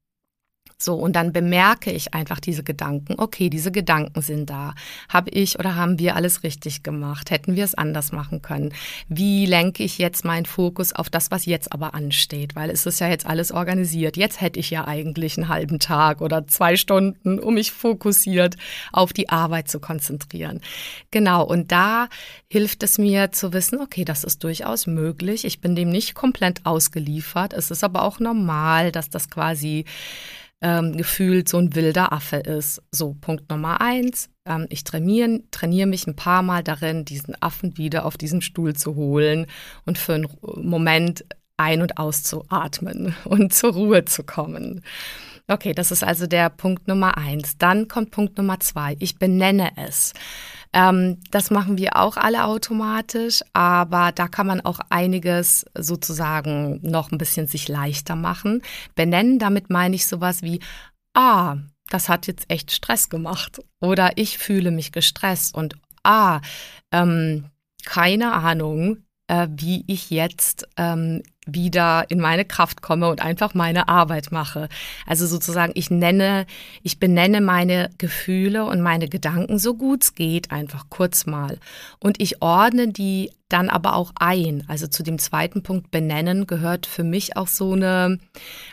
So, 0.80 0.94
und 0.94 1.16
dann 1.16 1.32
bemerke 1.32 1.90
ich 1.90 2.14
einfach 2.14 2.38
diese 2.38 2.62
Gedanken. 2.62 3.14
Okay, 3.18 3.50
diese 3.50 3.72
Gedanken 3.72 4.22
sind 4.22 4.48
da. 4.48 4.74
Habe 5.08 5.28
ich 5.30 5.58
oder 5.58 5.74
haben 5.74 5.98
wir 5.98 6.14
alles 6.14 6.44
richtig 6.44 6.84
gemacht? 6.84 7.32
Hätten 7.32 7.56
wir 7.56 7.64
es 7.64 7.74
anders 7.74 8.12
machen 8.12 8.42
können? 8.42 8.72
Wie 9.08 9.44
lenke 9.44 9.82
ich 9.82 9.98
jetzt 9.98 10.24
meinen 10.24 10.46
Fokus 10.46 10.92
auf 10.92 11.10
das, 11.10 11.32
was 11.32 11.46
jetzt 11.46 11.72
aber 11.72 11.94
ansteht? 11.94 12.54
Weil 12.54 12.70
es 12.70 12.86
ist 12.86 13.00
ja 13.00 13.08
jetzt 13.08 13.26
alles 13.26 13.50
organisiert. 13.50 14.16
Jetzt 14.16 14.40
hätte 14.40 14.60
ich 14.60 14.70
ja 14.70 14.86
eigentlich 14.86 15.36
einen 15.36 15.48
halben 15.48 15.80
Tag 15.80 16.20
oder 16.20 16.46
zwei 16.46 16.76
Stunden, 16.76 17.40
um 17.40 17.54
mich 17.54 17.72
fokussiert 17.72 18.56
auf 18.92 19.12
die 19.12 19.30
Arbeit 19.30 19.68
zu 19.68 19.80
konzentrieren. 19.80 20.60
Genau, 21.10 21.42
und 21.42 21.72
da 21.72 22.08
hilft 22.46 22.84
es 22.84 22.98
mir 22.98 23.32
zu 23.32 23.52
wissen, 23.52 23.80
okay, 23.80 24.04
das 24.04 24.22
ist 24.22 24.44
durchaus 24.44 24.86
möglich. 24.86 25.44
Ich 25.44 25.60
bin 25.60 25.74
dem 25.74 25.88
nicht 25.90 26.14
komplett 26.14 26.64
ausgeliefert. 26.64 27.52
Es 27.52 27.72
ist 27.72 27.82
aber 27.82 28.02
auch 28.02 28.20
normal, 28.20 28.92
dass 28.92 29.10
das 29.10 29.28
quasi 29.28 29.84
ähm, 30.61 30.97
gefühlt 30.97 31.49
so 31.49 31.59
ein 31.59 31.75
wilder 31.75 32.12
Affe 32.12 32.37
ist. 32.37 32.83
So, 32.90 33.14
Punkt 33.21 33.49
Nummer 33.51 33.81
eins. 33.81 34.29
Ähm, 34.44 34.66
ich 34.71 34.85
trainiere, 34.85 35.42
trainiere 35.51 35.87
mich 35.87 36.07
ein 36.07 36.16
paar 36.16 36.42
Mal 36.42 36.62
darin, 36.64 37.05
diesen 37.05 37.40
Affen 37.40 37.77
wieder 37.79 38.05
auf 38.05 38.16
diesen 38.16 38.42
Stuhl 38.42 38.75
zu 38.75 38.97
holen 38.97 39.47
und 39.87 39.99
für 39.99 40.14
einen 40.14 40.29
Moment 40.42 41.25
ein- 41.57 41.83
und 41.83 41.99
auszuatmen 41.99 43.14
und 43.25 43.55
zur 43.55 43.73
Ruhe 43.73 44.05
zu 44.05 44.25
kommen. 44.25 44.83
Okay, 45.51 45.73
das 45.73 45.90
ist 45.90 46.05
also 46.05 46.27
der 46.27 46.51
Punkt 46.51 46.88
Nummer 46.88 47.16
eins. 47.16 47.57
Dann 47.57 47.88
kommt 47.88 48.11
Punkt 48.11 48.37
Nummer 48.37 48.61
zwei. 48.61 48.97
Ich 48.99 49.18
benenne 49.18 49.71
es. 49.77 50.12
Ähm, 50.72 51.18
das 51.31 51.50
machen 51.50 51.78
wir 51.78 51.96
auch 51.96 52.16
alle 52.16 52.44
automatisch, 52.44 53.42
aber 53.52 54.12
da 54.12 54.28
kann 54.28 54.46
man 54.46 54.61
auch 54.61 54.81
einiges 54.90 55.64
sozusagen 55.76 56.81
noch 56.83 57.11
ein 57.11 57.18
bisschen 57.18 57.46
sich 57.46 57.68
leichter 57.68 58.16
machen. 58.16 58.62
Benennen, 58.94 59.38
damit 59.38 59.70
meine 59.70 59.94
ich 59.94 60.07
sowas 60.07 60.42
wie, 60.42 60.61
ah, 61.14 61.57
das 61.88 62.09
hat 62.09 62.26
jetzt 62.26 62.50
echt 62.50 62.70
Stress 62.70 63.09
gemacht 63.09 63.61
oder 63.81 64.12
ich 64.16 64.38
fühle 64.38 64.70
mich 64.70 64.92
gestresst 64.92 65.54
und 65.54 65.74
ah, 66.04 66.40
ähm, 66.92 67.46
keine 67.85 68.33
Ahnung, 68.33 68.98
äh, 69.28 69.48
wie 69.50 69.85
ich 69.87 70.11
jetzt 70.11 70.68
ähm, 70.76 71.22
wieder 71.54 72.06
in 72.08 72.20
meine 72.20 72.44
Kraft 72.44 72.82
komme 72.82 73.08
und 73.08 73.22
einfach 73.22 73.54
meine 73.54 73.88
Arbeit 73.88 74.32
mache. 74.32 74.68
Also 75.06 75.26
sozusagen, 75.26 75.72
ich 75.74 75.90
nenne, 75.90 76.46
ich 76.82 76.98
benenne 76.98 77.40
meine 77.40 77.90
Gefühle 77.98 78.64
und 78.64 78.80
meine 78.80 79.08
Gedanken 79.08 79.58
so 79.58 79.74
gut 79.74 80.02
es 80.02 80.14
geht, 80.14 80.50
einfach 80.50 80.87
kurz 80.88 81.26
mal. 81.26 81.58
Und 81.98 82.20
ich 82.20 82.42
ordne 82.42 82.88
die 82.88 83.30
dann 83.48 83.70
aber 83.70 83.94
auch 83.94 84.12
ein. 84.18 84.64
Also 84.68 84.87
zu 84.87 85.02
dem 85.02 85.18
zweiten 85.18 85.62
Punkt 85.62 85.90
benennen 85.90 86.46
gehört 86.46 86.87
für 86.87 87.04
mich 87.04 87.37
auch 87.37 87.48
so 87.48 87.72
eine, 87.72 88.18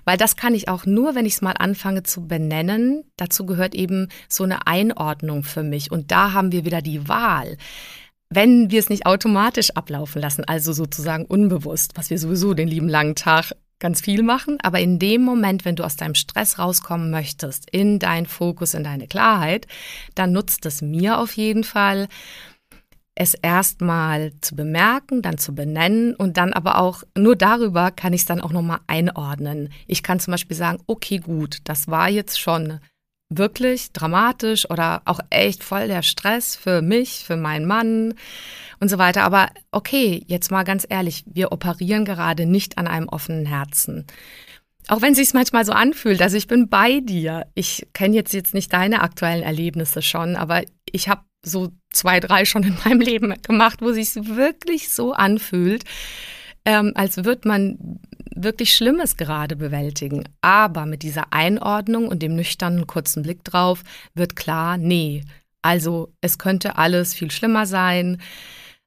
weil 0.04 0.18
das 0.18 0.36
kann 0.36 0.54
ich 0.54 0.68
auch 0.68 0.86
nur, 0.86 1.16
wenn 1.16 1.26
ich 1.26 1.36
es 1.36 1.42
mal 1.42 1.56
anfange 1.58 2.04
zu 2.04 2.28
benennen. 2.28 3.04
Dazu 3.16 3.46
gehört 3.46 3.74
eben 3.74 4.10
so 4.28 4.44
eine 4.44 4.68
Einordnung 4.68 5.44
für 5.44 5.64
mich. 5.64 5.92
Und 5.92 6.12
da 6.12 6.34
haben 6.34 6.52
wir 6.52 6.66
wieder 6.66 6.82
die 6.82 7.08
Wahl 7.08 7.58
wenn 8.30 8.72
wir 8.72 8.80
es 8.80 8.90
nicht 8.90 9.06
automatisch 9.06 9.72
ablaufen 9.72 10.22
lassen, 10.22 10.44
also 10.46 10.74
sozusagen 10.74 11.26
unbewusst, 11.26 11.94
was 11.96 12.10
wir 12.10 12.20
sowieso 12.20 12.54
den 12.54 12.68
lieben 12.68 12.90
langen 12.90 13.16
Tag 13.16 13.54
ganz 13.80 14.02
viel 14.02 14.24
machen, 14.24 14.58
aber 14.64 14.80
in 14.80 15.00
dem 15.00 15.22
Moment, 15.22 15.66
wenn 15.66 15.76
du 15.76 15.84
aus 15.84 15.96
deinem 15.96 16.16
Stress 16.16 16.58
rauskommen 16.58 17.12
möchtest, 17.12 17.70
in 17.72 18.00
deinen 18.00 18.26
Fokus, 18.26 18.74
in 18.74 18.84
deine 18.84 19.08
Klarheit, 19.08 19.68
dann 20.16 20.32
nutzt 20.32 20.66
es 20.66 20.82
mir 20.82 21.20
auf 21.20 21.34
jeden 21.34 21.64
Fall, 21.64 22.08
es 23.16 23.34
erstmal 23.34 24.34
zu 24.42 24.56
bemerken, 24.56 25.22
dann 25.22 25.38
zu 25.38 25.56
benennen 25.56 26.16
und 26.16 26.36
dann 26.36 26.52
aber 26.52 26.80
auch 26.80 27.04
nur 27.18 27.38
darüber 27.38 27.92
kann 27.92 28.12
ich 28.12 28.22
es 28.22 28.28
dann 28.28 28.42
auch 28.42 28.52
nochmal 28.52 28.80
einordnen. 28.88 29.70
Ich 29.88 30.04
kann 30.04 30.20
zum 30.20 30.32
Beispiel 30.32 30.58
sagen, 30.58 30.80
okay, 30.86 31.20
gut, 31.20 31.60
das 31.64 31.88
war 31.88 32.10
jetzt 32.10 32.40
schon 32.40 32.80
wirklich 33.30 33.92
dramatisch 33.92 34.70
oder 34.70 35.02
auch 35.06 35.20
echt 35.30 35.64
voll 35.64 35.88
der 35.88 36.04
Stress 36.04 36.56
für 36.56 36.82
mich, 36.82 37.24
für 37.26 37.38
meinen 37.38 37.66
Mann 37.66 38.14
und 38.80 38.90
so 38.90 38.98
weiter. 38.98 39.24
Aber 39.24 39.50
okay, 39.72 40.24
jetzt 40.28 40.52
mal 40.52 40.64
ganz 40.64 40.86
ehrlich, 40.88 41.24
wir 41.28 41.52
operieren 41.52 42.06
gerade 42.06 42.46
nicht 42.46 42.78
an 42.78 42.88
einem 42.88 43.10
offenen 43.10 43.46
Herzen. 43.46 44.06
Auch 44.88 45.02
wenn 45.02 45.16
sich 45.16 45.34
manchmal 45.34 45.66
so 45.66 45.72
anfühlt, 45.72 46.22
also 46.22 46.38
ich 46.38 46.48
bin 46.48 46.70
bei 46.70 47.00
dir. 47.00 47.48
Ich 47.56 47.88
kenne 47.94 48.16
jetzt 48.16 48.34
jetzt 48.34 48.54
nicht 48.54 48.72
deine 48.72 49.02
aktuellen 49.02 49.42
Erlebnisse 49.42 50.04
schon, 50.04 50.36
aber 50.36 50.62
ich 50.92 51.10
habe 51.10 51.22
so 51.44 51.70
zwei, 51.92 52.20
drei 52.20 52.46
schon 52.46 52.64
in 52.64 52.78
meinem 52.86 53.02
Leben 53.02 53.34
gemacht, 53.42 53.82
wo 53.82 53.92
sich 53.92 54.14
wirklich 54.16 54.90
so 54.90 55.14
anfühlt, 55.14 55.84
ähm, 56.66 56.92
als 56.96 57.24
würde 57.24 57.48
man 57.48 58.00
wirklich 58.36 58.76
Schlimmes 58.76 59.18
gerade 59.18 59.56
bewältigen. 59.56 60.28
Aber 60.42 60.86
mit 60.86 61.04
dieser 61.04 61.34
Einordnung 61.34 62.08
und 62.08 62.22
dem 62.22 62.36
nüchternen 62.36 62.88
kurzen 62.88 63.24
Blick 63.24 63.44
drauf 63.44 63.84
wird 64.14 64.36
klar, 64.36 64.78
nee. 64.78 65.24
Also 65.62 66.14
es 66.22 66.38
könnte 66.38 66.78
alles 66.78 67.14
viel 67.14 67.32
schlimmer 67.32 67.66
sein. 67.66 68.22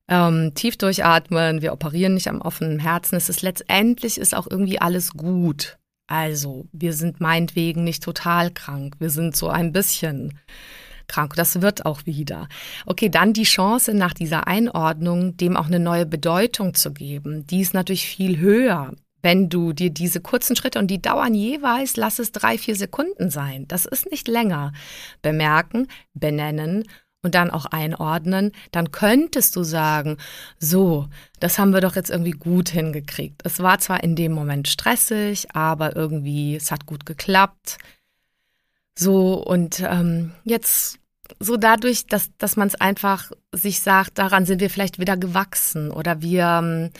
Ähm, 0.08 0.52
tief 0.54 0.76
durchatmen, 0.78 1.60
wir 1.60 1.72
operieren 1.72 2.14
nicht 2.14 2.28
am 2.28 2.40
offenen 2.40 2.78
Herzen. 2.78 3.16
Es 3.16 3.28
ist 3.28 3.42
letztendlich 3.42 4.18
ist 4.18 4.34
auch 4.34 4.46
irgendwie 4.48 4.80
alles 4.80 5.12
gut. 5.12 5.78
Also, 6.06 6.66
wir 6.72 6.94
sind 6.94 7.20
meinetwegen 7.20 7.84
nicht 7.84 8.02
total 8.02 8.50
krank, 8.50 8.96
wir 8.98 9.10
sind 9.10 9.36
so 9.36 9.48
ein 9.50 9.72
bisschen 9.72 10.38
krank. 11.08 11.34
Das 11.34 11.60
wird 11.60 11.84
auch 11.84 12.06
wieder. 12.06 12.48
Okay, 12.86 13.10
dann 13.10 13.34
die 13.34 13.42
Chance 13.42 13.92
nach 13.92 14.14
dieser 14.14 14.46
Einordnung, 14.46 15.36
dem 15.36 15.56
auch 15.56 15.66
eine 15.66 15.80
neue 15.80 16.06
Bedeutung 16.06 16.74
zu 16.74 16.92
geben, 16.92 17.46
die 17.46 17.60
ist 17.60 17.74
natürlich 17.74 18.06
viel 18.06 18.38
höher. 18.38 18.94
Wenn 19.22 19.48
du 19.48 19.72
dir 19.72 19.90
diese 19.90 20.20
kurzen 20.20 20.56
Schritte 20.56 20.78
und 20.78 20.88
die 20.88 21.02
dauern 21.02 21.34
jeweils, 21.34 21.96
lass 21.96 22.18
es 22.18 22.32
drei, 22.32 22.56
vier 22.58 22.76
Sekunden 22.76 23.30
sein. 23.30 23.66
Das 23.68 23.84
ist 23.84 24.10
nicht 24.10 24.28
länger. 24.28 24.72
Bemerken, 25.22 25.88
benennen 26.14 26.84
und 27.22 27.34
dann 27.34 27.50
auch 27.50 27.66
einordnen, 27.66 28.52
dann 28.70 28.92
könntest 28.92 29.56
du 29.56 29.64
sagen, 29.64 30.18
so, 30.58 31.08
das 31.40 31.58
haben 31.58 31.72
wir 31.72 31.80
doch 31.80 31.96
jetzt 31.96 32.10
irgendwie 32.10 32.30
gut 32.30 32.68
hingekriegt. 32.68 33.42
Es 33.44 33.60
war 33.60 33.78
zwar 33.80 34.04
in 34.04 34.14
dem 34.14 34.32
Moment 34.32 34.68
stressig, 34.68 35.48
aber 35.54 35.96
irgendwie, 35.96 36.56
es 36.56 36.70
hat 36.70 36.86
gut 36.86 37.06
geklappt. 37.06 37.78
So, 38.94 39.34
und 39.34 39.80
ähm, 39.80 40.32
jetzt 40.44 40.98
so 41.40 41.56
dadurch, 41.56 42.06
dass, 42.06 42.30
dass 42.38 42.56
man 42.56 42.68
es 42.68 42.74
einfach 42.74 43.30
sich 43.52 43.80
sagt, 43.80 44.18
daran 44.18 44.46
sind 44.46 44.60
wir 44.60 44.70
vielleicht 44.70 44.98
wieder 44.98 45.16
gewachsen 45.16 45.90
oder 45.90 46.22
wir, 46.22 46.60
ähm, 46.62 46.90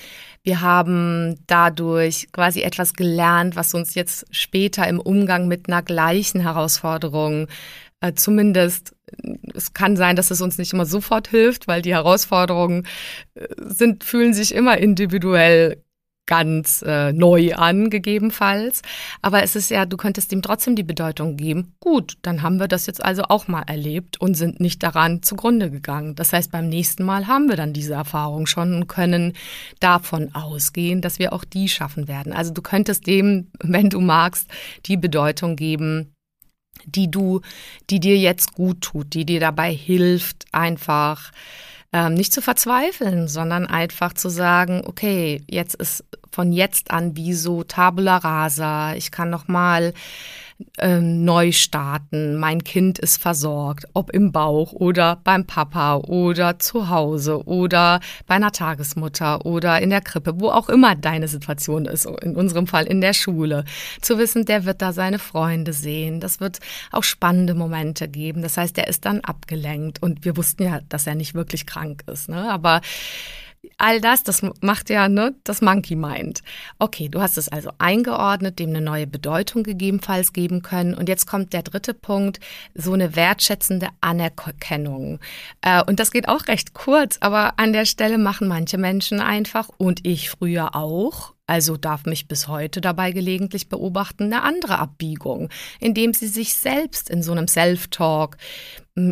wir 0.43 0.61
haben 0.61 1.38
dadurch 1.47 2.29
quasi 2.33 2.62
etwas 2.62 2.95
gelernt, 2.95 3.57
was 3.57 3.75
uns 3.75 3.95
jetzt 3.95 4.27
später 4.31 4.87
im 4.88 5.01
Umgang 5.01 5.49
mit 5.49 5.69
einer 5.69 5.83
gleichen 5.83 6.41
Herausforderung 6.41 7.49
äh, 8.01 8.14
zumindest, 8.14 8.95
es 9.55 9.73
kann 9.73 9.97
sein, 9.97 10.14
dass 10.14 10.31
es 10.31 10.41
uns 10.41 10.59
nicht 10.59 10.73
immer 10.73 10.87
sofort 10.87 11.29
hilft, 11.29 11.67
weil 11.67 11.83
die 11.83 11.95
Herausforderungen 11.95 12.87
äh, 13.35 13.47
sind, 13.59 14.05
fühlen 14.05 14.35
sich 14.35 14.55
immer 14.55 14.79
individuell 14.79 15.83
ganz 16.29 16.83
äh, 16.87 17.12
neu 17.12 17.55
an, 17.55 17.91
gegebenenfalls. 17.91 18.83
Aber 19.21 19.43
es 19.43 19.57
ist 19.57 19.71
ja, 19.71 19.85
du 19.85 19.97
könntest 19.97 20.33
ihm 20.33 20.43
trotzdem 20.43 20.77
die 20.77 20.85
Bedeutung 20.85 21.37
geben. 21.37 21.73
Gut, 21.81 22.17
dann 22.23 22.43
haben 22.43 22.61
wir 22.61 22.69
das 22.69 22.87
jetzt 22.87 23.05
also 23.05 23.25
auch 23.25 23.49
mal 23.49 23.62
erlebt 23.62 24.21
und 24.21 24.35
sind 24.35 24.61
nicht 24.61 24.85
daran 24.85 25.23
zugrunde 25.25 25.71
gegangen. 25.71 26.14
Das 26.14 26.33
heißt, 26.33 26.53
beim 26.53 26.69
nächsten 26.69 27.03
Mal 27.03 27.27
haben 27.27 27.49
wir 27.49 27.57
dann 27.57 27.73
diese 27.73 27.95
Erfahrung 27.95 28.47
schon 28.47 28.75
und 28.75 28.87
können 28.87 29.33
davon 29.81 30.35
ausgehen, 30.35 31.01
dass 31.01 31.19
wir 31.19 31.33
auch 31.33 31.45
die 31.45 31.69
schaffen 31.69 32.07
werden. 32.07 32.33
Also 32.33 32.53
du 32.53 32.62
könntest 32.62 33.09
dem, 33.09 33.49
wenn 33.61 33.88
du 33.88 34.01
magst, 34.01 34.47
die 34.87 34.97
Bedeutung 34.97 35.57
geben, 35.57 36.12
die 36.85 37.11
du, 37.11 37.41
die 37.91 38.01
dir 38.01 38.17
jetzt 38.17 38.55
gut 38.55 38.83
tut, 38.83 39.14
die 39.14 39.25
dir 39.25 39.41
dabei 39.41 39.73
hilft, 39.73 40.45
einfach 40.53 41.33
ähm, 41.93 42.14
nicht 42.14 42.33
zu 42.33 42.43
verzweifeln, 42.43 43.29
sondern 43.29 43.67
einfach 43.67 44.12
zu 44.12 44.29
sagen, 44.29 44.83
okay, 44.85 45.43
jetzt 45.49 45.75
ist 45.75 46.05
von 46.38 46.53
jetzt 46.53 46.92
an 46.92 47.16
wie 47.16 47.35
so 47.35 47.64
Tabula 47.64 48.18
rasa. 48.18 48.94
Ich 48.94 49.11
kann 49.11 49.29
noch 49.29 49.48
mal 49.48 49.92
ähm, 50.79 51.24
neu 51.24 51.51
starten. 51.51 52.37
Mein 52.37 52.62
Kind 52.62 53.01
ist 53.01 53.20
versorgt, 53.20 53.87
ob 53.92 54.11
im 54.11 54.31
Bauch 54.31 54.72
oder 54.72 55.18
beim 55.24 55.46
Papa 55.46 55.96
oder 55.96 56.61
zu 56.61 56.90
Hause 56.90 57.44
oder 57.44 57.98
bei 58.29 58.37
einer 58.37 58.53
Tagesmutter 58.53 59.46
oder 59.46 59.83
in 59.83 59.90
der 59.90 60.01
Krippe, 60.01 60.40
wo 60.40 60.51
auch 60.51 60.68
immer 60.68 60.94
deine 60.94 61.27
Situation 61.27 61.87
ist, 61.87 62.07
in 62.22 62.37
unserem 62.37 62.68
Fall 62.68 62.87
in 62.87 63.01
der 63.01 63.14
Schule. 63.14 63.64
Zu 64.01 64.16
wissen, 64.18 64.44
der 64.44 64.64
wird 64.64 64.81
da 64.81 64.92
seine 64.92 65.18
Freunde 65.18 65.72
sehen. 65.72 66.20
Das 66.20 66.38
wird 66.38 66.61
auch 66.92 67.03
spannende 67.03 67.55
Momente 67.55 68.07
geben. 68.07 68.42
Das 68.42 68.57
heißt, 68.57 68.79
er 68.79 68.87
ist 68.87 69.07
dann 69.07 69.22
abgelenkt 69.22 70.01
und 70.05 70.24
wir 70.24 70.37
wussten 70.37 70.62
ja, 70.62 70.83
dass 70.88 71.09
er 71.09 71.16
nicht 71.16 71.35
wirklich 71.35 71.66
krank 71.66 72.05
ist. 72.07 72.29
Ne? 72.29 72.48
Aber 72.48 72.81
All 73.77 74.01
das, 74.01 74.23
das 74.23 74.42
macht 74.61 74.90
ja 74.90 75.09
ne, 75.09 75.35
das 75.44 75.62
Monkey 75.62 75.97
Mind. 75.97 76.42
Okay, 76.79 77.09
du 77.09 77.21
hast 77.21 77.38
es 77.38 77.49
also 77.49 77.71
eingeordnet, 77.79 78.59
dem 78.59 78.71
eine 78.71 78.81
neue 78.81 79.07
Bedeutung 79.07 79.62
gegebenenfalls 79.62 80.33
geben 80.33 80.62
können. 80.62 80.94
Und 80.94 81.09
jetzt 81.09 81.27
kommt 81.27 81.53
der 81.53 81.62
dritte 81.62 81.94
Punkt, 81.94 82.40
so 82.75 82.92
eine 82.92 83.16
wertschätzende 83.16 83.88
Anerkennung. 84.01 85.18
Äh, 85.61 85.83
und 85.85 86.01
das 86.01 86.11
geht 86.11 86.29
auch 86.29 86.47
recht 86.49 86.75
kurz, 86.75 87.18
aber 87.21 87.59
an 87.59 87.73
der 87.73 87.85
Stelle 87.85 88.18
machen 88.18 88.49
manche 88.49 88.79
Menschen 88.79 89.21
einfach 89.21 89.68
und 89.77 90.01
ich 90.05 90.31
früher 90.31 90.75
auch 90.75 91.35
also 91.49 91.79
darf 91.79 92.05
mich 92.05 92.29
bis 92.29 92.47
heute 92.47 92.83
dabei 92.83 93.11
gelegentlich 93.11 93.71
beobachten, 93.71 94.25
eine 94.25 94.42
andere 94.42 94.79
Abbiegung, 94.79 95.49
indem 95.81 96.12
sie 96.12 96.29
sich 96.29 96.53
selbst 96.53 97.09
in 97.09 97.23
so 97.23 97.33
einem 97.33 97.49
Self-Talk 97.49 98.37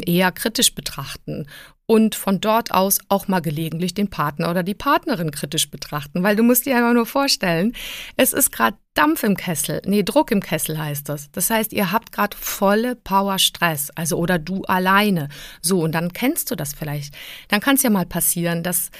eher 0.04 0.32
kritisch 0.32 0.74
betrachten 0.74 1.46
und 1.86 2.16
von 2.16 2.40
dort 2.40 2.72
aus 2.72 2.98
auch 3.08 3.28
mal 3.28 3.40
gelegentlich 3.40 3.94
den 3.94 4.10
Partner 4.10 4.50
oder 4.50 4.62
die 4.62 4.74
Partnerin 4.74 5.30
kritisch 5.30 5.70
betrachten, 5.70 6.22
weil 6.22 6.34
du 6.36 6.42
musst 6.42 6.66
dir 6.66 6.76
einfach 6.76 6.92
nur 6.92 7.06
vorstellen, 7.06 7.74
es 8.16 8.32
ist 8.32 8.50
gerade 8.50 8.76
Dampf 8.94 9.22
im 9.22 9.36
Kessel, 9.36 9.82
nee, 9.84 10.02
Druck 10.02 10.30
im 10.30 10.40
Kessel 10.40 10.78
heißt 10.78 11.08
das. 11.08 11.30
Das 11.30 11.50
heißt, 11.50 11.72
ihr 11.72 11.92
habt 11.92 12.12
gerade 12.12 12.36
volle 12.36 12.96
Power 12.96 13.38
Stress, 13.38 13.90
also 13.94 14.16
oder 14.16 14.38
du 14.38 14.62
alleine. 14.62 15.28
So 15.60 15.80
und 15.80 15.92
dann 15.92 16.12
kennst 16.12 16.50
du 16.50 16.56
das 16.56 16.72
vielleicht. 16.72 17.14
Dann 17.48 17.60
kann 17.60 17.76
es 17.76 17.82
ja 17.82 17.90
mal 17.90 18.06
passieren, 18.06 18.62
dass 18.62 18.90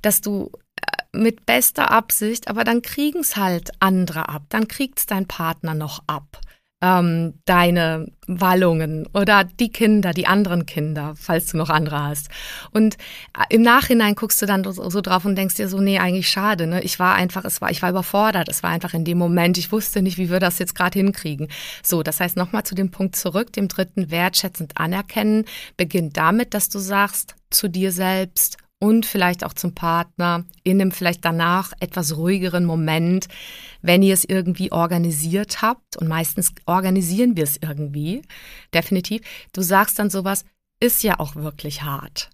dass 0.00 0.20
du 0.20 0.50
äh, 0.76 1.18
mit 1.18 1.44
bester 1.44 1.90
Absicht, 1.90 2.48
aber 2.48 2.64
dann 2.64 2.82
kriegen 2.82 3.20
es 3.20 3.36
halt 3.36 3.70
andere 3.80 4.28
ab, 4.28 4.44
dann 4.48 4.68
kriegt 4.68 5.00
es 5.00 5.06
dein 5.06 5.26
Partner 5.26 5.74
noch 5.74 6.02
ab 6.06 6.40
ähm, 6.82 7.34
deine 7.44 8.08
Wallungen 8.26 9.06
oder 9.14 9.44
die 9.44 9.70
Kinder, 9.70 10.12
die 10.12 10.26
anderen 10.26 10.66
Kinder, 10.66 11.14
falls 11.16 11.46
du 11.46 11.56
noch 11.56 11.70
andere 11.70 12.02
hast. 12.02 12.28
Und 12.72 12.96
äh, 13.38 13.54
im 13.54 13.62
Nachhinein 13.62 14.16
guckst 14.16 14.42
du 14.42 14.46
dann 14.46 14.64
so, 14.64 15.00
drauf 15.00 15.24
und 15.24 15.36
denkst 15.36 15.54
dir 15.54 15.68
so, 15.68 15.80
nee, 15.80 15.98
eigentlich 15.98 16.28
schade. 16.28 16.66
Ne? 16.66 16.82
Ich 16.82 16.98
war 16.98 17.14
einfach, 17.14 17.44
es 17.44 17.60
war, 17.60 17.70
ich 17.70 17.82
war 17.82 17.90
überfordert. 17.90 18.48
Es 18.48 18.62
war 18.62 18.70
einfach 18.70 18.94
in 18.94 19.04
dem 19.04 19.18
Moment. 19.18 19.58
Ich 19.58 19.70
wusste 19.70 20.02
nicht, 20.02 20.18
wie 20.18 20.30
wir 20.30 20.40
das 20.40 20.58
jetzt 20.58 20.74
gerade 20.74 20.98
hinkriegen. 20.98 21.48
So, 21.82 22.02
das 22.02 22.20
heißt 22.20 22.36
nochmal 22.36 22.64
zu 22.64 22.74
dem 22.74 22.90
Punkt 22.90 23.14
zurück, 23.16 23.52
dem 23.52 23.68
dritten 23.68 24.10
wertschätzend 24.10 24.72
anerkennen, 24.76 25.44
beginnt 25.76 26.16
damit, 26.16 26.52
dass 26.52 26.68
du 26.68 26.80
sagst 26.80 27.36
zu 27.50 27.68
dir 27.68 27.92
selbst, 27.92 28.56
und 28.82 29.06
vielleicht 29.06 29.44
auch 29.44 29.52
zum 29.52 29.76
Partner 29.76 30.44
in 30.64 30.80
einem 30.80 30.90
vielleicht 30.90 31.24
danach 31.24 31.72
etwas 31.78 32.16
ruhigeren 32.16 32.64
Moment, 32.64 33.28
wenn 33.80 34.02
ihr 34.02 34.12
es 34.12 34.24
irgendwie 34.24 34.72
organisiert 34.72 35.62
habt. 35.62 35.96
Und 35.96 36.08
meistens 36.08 36.52
organisieren 36.66 37.36
wir 37.36 37.44
es 37.44 37.58
irgendwie, 37.62 38.22
definitiv. 38.74 39.22
Du 39.52 39.62
sagst 39.62 40.00
dann 40.00 40.10
sowas, 40.10 40.44
ist 40.80 41.04
ja 41.04 41.20
auch 41.20 41.36
wirklich 41.36 41.82
hart. 41.82 42.30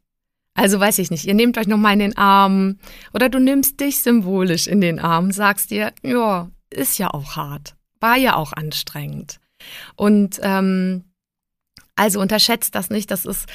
Also 0.55 0.81
weiß 0.81 1.01
ich 1.01 1.11
nicht, 1.11 1.27
ihr 1.27 1.35
nehmt 1.35 1.59
euch 1.59 1.67
nochmal 1.67 1.93
in 1.93 1.99
den 1.99 2.17
Arm 2.17 2.79
oder 3.13 3.29
du 3.29 3.41
nimmst 3.41 3.79
dich 3.79 4.03
symbolisch 4.03 4.69
in 4.69 4.81
den 4.81 5.01
Arm, 5.01 5.33
sagst 5.33 5.71
dir, 5.71 5.93
ja, 6.03 6.51
ist 6.71 6.97
ja 6.97 7.13
auch 7.13 7.37
hart, 7.37 7.77
war 8.01 8.17
ja 8.17 8.37
auch 8.37 8.55
anstrengend. 8.55 9.39
Und 9.97 10.41
ähm, 10.43 11.05
also 11.95 12.23
unterschätzt 12.23 12.75
das 12.75 12.89
nicht, 12.89 13.11
das 13.11 13.27
ist 13.27 13.47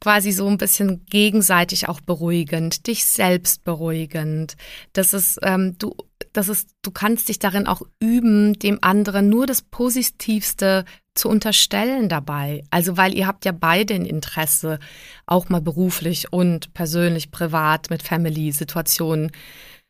quasi 0.00 0.32
so 0.32 0.46
ein 0.46 0.58
bisschen 0.58 1.04
gegenseitig 1.06 1.88
auch 1.88 2.00
beruhigend, 2.00 2.86
dich 2.86 3.04
selbst 3.04 3.64
beruhigend. 3.64 4.56
Das 4.92 5.12
ist, 5.12 5.38
ähm, 5.42 5.76
du, 5.78 5.94
das 6.32 6.48
ist, 6.48 6.68
du 6.82 6.90
kannst 6.90 7.28
dich 7.28 7.38
darin 7.38 7.66
auch 7.66 7.82
üben, 8.00 8.54
dem 8.54 8.78
anderen 8.82 9.28
nur 9.28 9.46
das 9.46 9.62
Positivste 9.62 10.84
zu 11.14 11.28
unterstellen 11.28 12.08
dabei. 12.08 12.62
Also, 12.70 12.96
weil 12.96 13.14
ihr 13.14 13.26
habt 13.26 13.44
ja 13.44 13.52
beide 13.52 13.94
ein 13.94 14.04
Interesse, 14.04 14.78
auch 15.24 15.48
mal 15.48 15.62
beruflich 15.62 16.32
und 16.32 16.74
persönlich, 16.74 17.30
privat 17.30 17.90
mit 17.90 18.02
Family-Situationen 18.02 19.32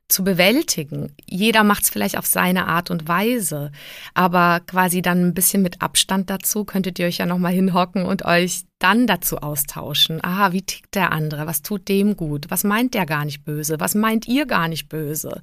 zu 0.08 0.22
bewältigen. 0.22 1.14
Jeder 1.28 1.64
macht 1.64 1.84
es 1.84 1.90
vielleicht 1.90 2.16
auf 2.16 2.26
seine 2.26 2.68
Art 2.68 2.90
und 2.90 3.08
Weise, 3.08 3.72
aber 4.14 4.60
quasi 4.60 5.02
dann 5.02 5.26
ein 5.26 5.34
bisschen 5.34 5.62
mit 5.62 5.82
Abstand 5.82 6.30
dazu 6.30 6.64
könntet 6.64 6.98
ihr 6.98 7.06
euch 7.06 7.18
ja 7.18 7.26
nochmal 7.26 7.52
hinhocken 7.52 8.04
und 8.04 8.24
euch 8.24 8.62
dann 8.78 9.06
dazu 9.06 9.38
austauschen. 9.38 10.22
Aha, 10.22 10.52
wie 10.52 10.62
tickt 10.62 10.94
der 10.94 11.10
andere? 11.10 11.46
Was 11.46 11.62
tut 11.62 11.88
dem 11.88 12.16
gut? 12.16 12.46
Was 12.50 12.62
meint 12.62 12.94
der 12.94 13.06
gar 13.06 13.24
nicht 13.24 13.44
böse? 13.44 13.80
Was 13.80 13.94
meint 13.94 14.28
ihr 14.28 14.46
gar 14.46 14.68
nicht 14.68 14.88
böse? 14.88 15.40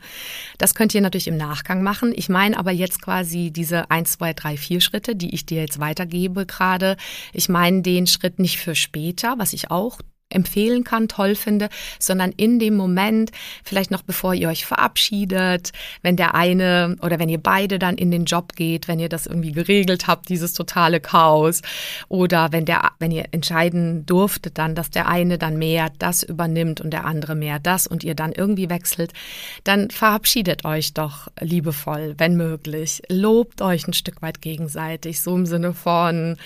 Das 0.59 0.75
könnt 0.75 0.93
ihr 0.93 1.01
natürlich 1.01 1.27
im 1.27 1.37
Nachgang 1.37 1.81
machen. 1.81 2.13
Ich 2.15 2.29
meine 2.29 2.57
aber 2.57 2.71
jetzt 2.71 3.01
quasi 3.01 3.51
diese 3.51 3.89
eins, 3.89 4.13
zwei, 4.13 4.33
drei, 4.33 4.55
vier 4.55 4.81
Schritte, 4.81 5.15
die 5.15 5.33
ich 5.33 5.45
dir 5.45 5.61
jetzt 5.61 5.79
weitergebe 5.79 6.45
gerade. 6.45 6.95
Ich 7.33 7.49
meine 7.49 7.81
den 7.81 8.07
Schritt 8.07 8.39
nicht 8.39 8.59
für 8.59 8.75
später, 8.75 9.35
was 9.37 9.53
ich 9.53 9.71
auch 9.71 9.99
empfehlen 10.33 10.83
kann, 10.83 11.07
toll 11.07 11.35
finde, 11.35 11.69
sondern 11.99 12.31
in 12.31 12.59
dem 12.59 12.75
Moment, 12.75 13.31
vielleicht 13.63 13.91
noch 13.91 14.01
bevor 14.01 14.33
ihr 14.33 14.49
euch 14.49 14.65
verabschiedet, 14.65 15.71
wenn 16.01 16.15
der 16.15 16.35
eine 16.35 16.97
oder 17.01 17.19
wenn 17.19 17.29
ihr 17.29 17.41
beide 17.41 17.79
dann 17.79 17.95
in 17.95 18.11
den 18.11 18.25
Job 18.25 18.55
geht, 18.55 18.87
wenn 18.87 18.99
ihr 18.99 19.09
das 19.09 19.25
irgendwie 19.25 19.51
geregelt 19.51 20.07
habt, 20.07 20.29
dieses 20.29 20.53
totale 20.53 20.99
Chaos 20.99 21.61
oder 22.09 22.51
wenn 22.51 22.65
der, 22.65 22.91
wenn 22.99 23.11
ihr 23.11 23.25
entscheiden 23.31 24.05
durftet 24.05 24.57
dann, 24.57 24.75
dass 24.75 24.89
der 24.89 25.07
eine 25.07 25.37
dann 25.37 25.57
mehr 25.57 25.91
das 25.99 26.23
übernimmt 26.23 26.81
und 26.81 26.91
der 26.91 27.05
andere 27.05 27.35
mehr 27.35 27.59
das 27.59 27.87
und 27.87 28.03
ihr 28.03 28.15
dann 28.15 28.31
irgendwie 28.31 28.69
wechselt, 28.69 29.13
dann 29.63 29.89
verabschiedet 29.89 30.65
euch 30.65 30.93
doch 30.93 31.27
liebevoll, 31.39 32.15
wenn 32.17 32.35
möglich. 32.35 33.01
Lobt 33.09 33.61
euch 33.61 33.87
ein 33.87 33.93
Stück 33.93 34.21
weit 34.21 34.41
gegenseitig, 34.41 35.21
so 35.21 35.35
im 35.35 35.45
Sinne 35.45 35.73
von, 35.73 36.37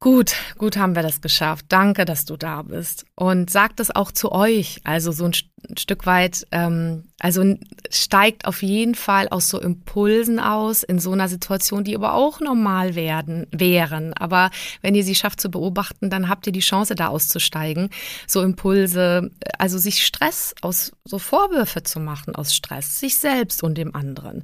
Gut, 0.00 0.36
gut 0.58 0.76
haben 0.76 0.94
wir 0.94 1.02
das 1.02 1.20
geschafft. 1.20 1.66
Danke, 1.70 2.04
dass 2.04 2.24
du 2.24 2.36
da 2.36 2.62
bist. 2.62 3.04
Und 3.16 3.50
sagt 3.50 3.80
es 3.80 3.94
auch 3.94 4.12
zu 4.12 4.30
euch, 4.30 4.80
also 4.84 5.10
so 5.10 5.24
ein, 5.24 5.32
ein 5.68 5.76
Stück 5.76 6.06
weit, 6.06 6.46
ähm, 6.50 7.04
also 7.20 7.56
steigt 7.90 8.46
auf 8.46 8.62
jeden 8.62 8.94
Fall 8.94 9.28
aus 9.28 9.48
so 9.48 9.60
Impulsen 9.60 10.38
aus 10.38 10.82
in 10.82 10.98
so 10.98 11.12
einer 11.12 11.28
Situation, 11.28 11.84
die 11.84 11.96
aber 11.96 12.14
auch 12.14 12.40
normal 12.40 12.94
werden, 12.94 13.46
wären. 13.50 14.12
Aber 14.14 14.50
wenn 14.82 14.94
ihr 14.94 15.04
sie 15.04 15.14
schafft 15.14 15.40
zu 15.40 15.50
beobachten, 15.50 16.10
dann 16.10 16.28
habt 16.28 16.46
ihr 16.46 16.52
die 16.52 16.60
Chance, 16.60 16.94
da 16.94 17.08
auszusteigen. 17.08 17.90
So 18.26 18.42
Impulse, 18.42 19.30
also 19.58 19.78
sich 19.78 20.06
Stress 20.06 20.54
aus, 20.62 20.92
so 21.04 21.18
Vorwürfe 21.18 21.82
zu 21.82 21.98
machen 21.98 22.34
aus 22.34 22.54
Stress, 22.54 23.00
sich 23.00 23.18
selbst 23.18 23.62
und 23.62 23.76
dem 23.76 23.94
anderen. 23.94 24.42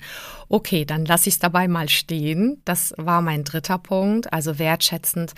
Okay, 0.48 0.85
dann 0.85 1.05
lasse 1.05 1.29
ich 1.29 1.37
es 1.37 1.38
dabei 1.38 1.68
mal 1.68 1.88
stehen. 1.88 2.61
Das 2.64 2.94
war 2.96 3.22
mein 3.22 3.44
dritter 3.44 3.79
Punkt, 3.79 4.33
also 4.33 4.59
wertschätzend 4.59 5.35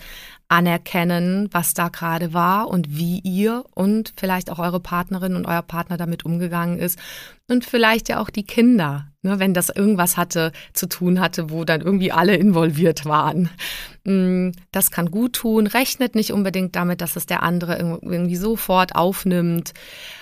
anerkennen, 0.49 1.49
was 1.51 1.73
da 1.73 1.89
gerade 1.89 2.33
war 2.33 2.69
und 2.69 2.97
wie 2.97 3.19
ihr 3.19 3.65
und 3.73 4.13
vielleicht 4.15 4.49
auch 4.49 4.59
eure 4.59 4.79
Partnerin 4.79 5.35
und 5.35 5.45
euer 5.45 5.61
Partner 5.61 5.97
damit 5.97 6.23
umgegangen 6.23 6.79
ist 6.79 6.97
und 7.49 7.65
vielleicht 7.65 8.07
ja 8.07 8.21
auch 8.21 8.29
die 8.29 8.45
Kinder, 8.45 9.07
ne, 9.23 9.39
wenn 9.39 9.53
das 9.53 9.69
irgendwas 9.69 10.15
hatte 10.15 10.53
zu 10.73 10.87
tun 10.87 11.19
hatte, 11.19 11.49
wo 11.49 11.65
dann 11.65 11.81
irgendwie 11.81 12.11
alle 12.11 12.35
involviert 12.35 13.05
waren. 13.05 13.49
Mm, 14.05 14.51
das 14.71 14.91
kann 14.91 15.11
gut 15.11 15.33
tun. 15.33 15.67
Rechnet 15.67 16.15
nicht 16.15 16.31
unbedingt 16.31 16.75
damit, 16.77 17.01
dass 17.01 17.17
es 17.17 17.25
der 17.25 17.43
andere 17.43 17.77
irgendwie 17.77 18.37
sofort 18.37 18.95
aufnimmt, 18.95 19.73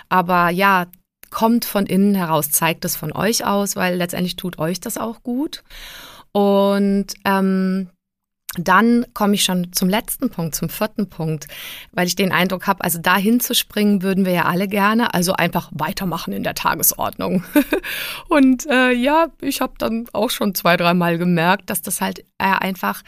aber 0.10 0.50
ja, 0.50 0.88
kommt 1.30 1.66
von 1.66 1.86
innen 1.86 2.16
heraus, 2.16 2.50
zeigt 2.50 2.86
es 2.86 2.96
von 2.96 3.12
euch 3.12 3.46
aus, 3.46 3.76
weil 3.76 3.96
letztendlich 3.96 4.38
tut 4.38 4.58
euch 4.58 4.80
das 4.80 4.98
auch 4.98 5.22
gut. 5.22 5.64
Und 6.32 7.08
ähm, 7.26 7.90
dann 8.60 9.06
komme 9.14 9.36
ich 9.36 9.44
schon 9.44 9.72
zum 9.74 9.90
letzten 9.90 10.30
Punkt, 10.30 10.56
zum 10.56 10.70
vierten 10.70 11.10
Punkt, 11.10 11.48
weil 11.92 12.08
ich 12.08 12.16
den 12.16 12.32
Eindruck 12.32 12.68
habe, 12.68 12.84
also 12.84 13.00
dahin 13.00 13.40
zu 13.40 13.56
springen 13.56 14.02
würden 14.02 14.26
wir 14.26 14.34
ja 14.34 14.46
alle 14.46 14.68
gerne, 14.68 15.14
also 15.14 15.34
einfach 15.34 15.70
weitermachen 15.74 16.34
in 16.34 16.44
der 16.44 16.56
Tagesordnung. 16.56 17.44
Und 18.30 18.66
äh, 18.68 18.92
ja, 18.92 19.28
ich 19.42 19.62
habe 19.62 19.74
dann 19.78 20.06
auch 20.14 20.30
schon 20.30 20.56
zwei, 20.56 20.78
dreimal 20.78 21.18
gemerkt, 21.18 21.70
dass 21.70 21.82
das 21.82 22.02
halt 22.02 22.20
äh, 22.38 22.46
einfach 22.60 23.04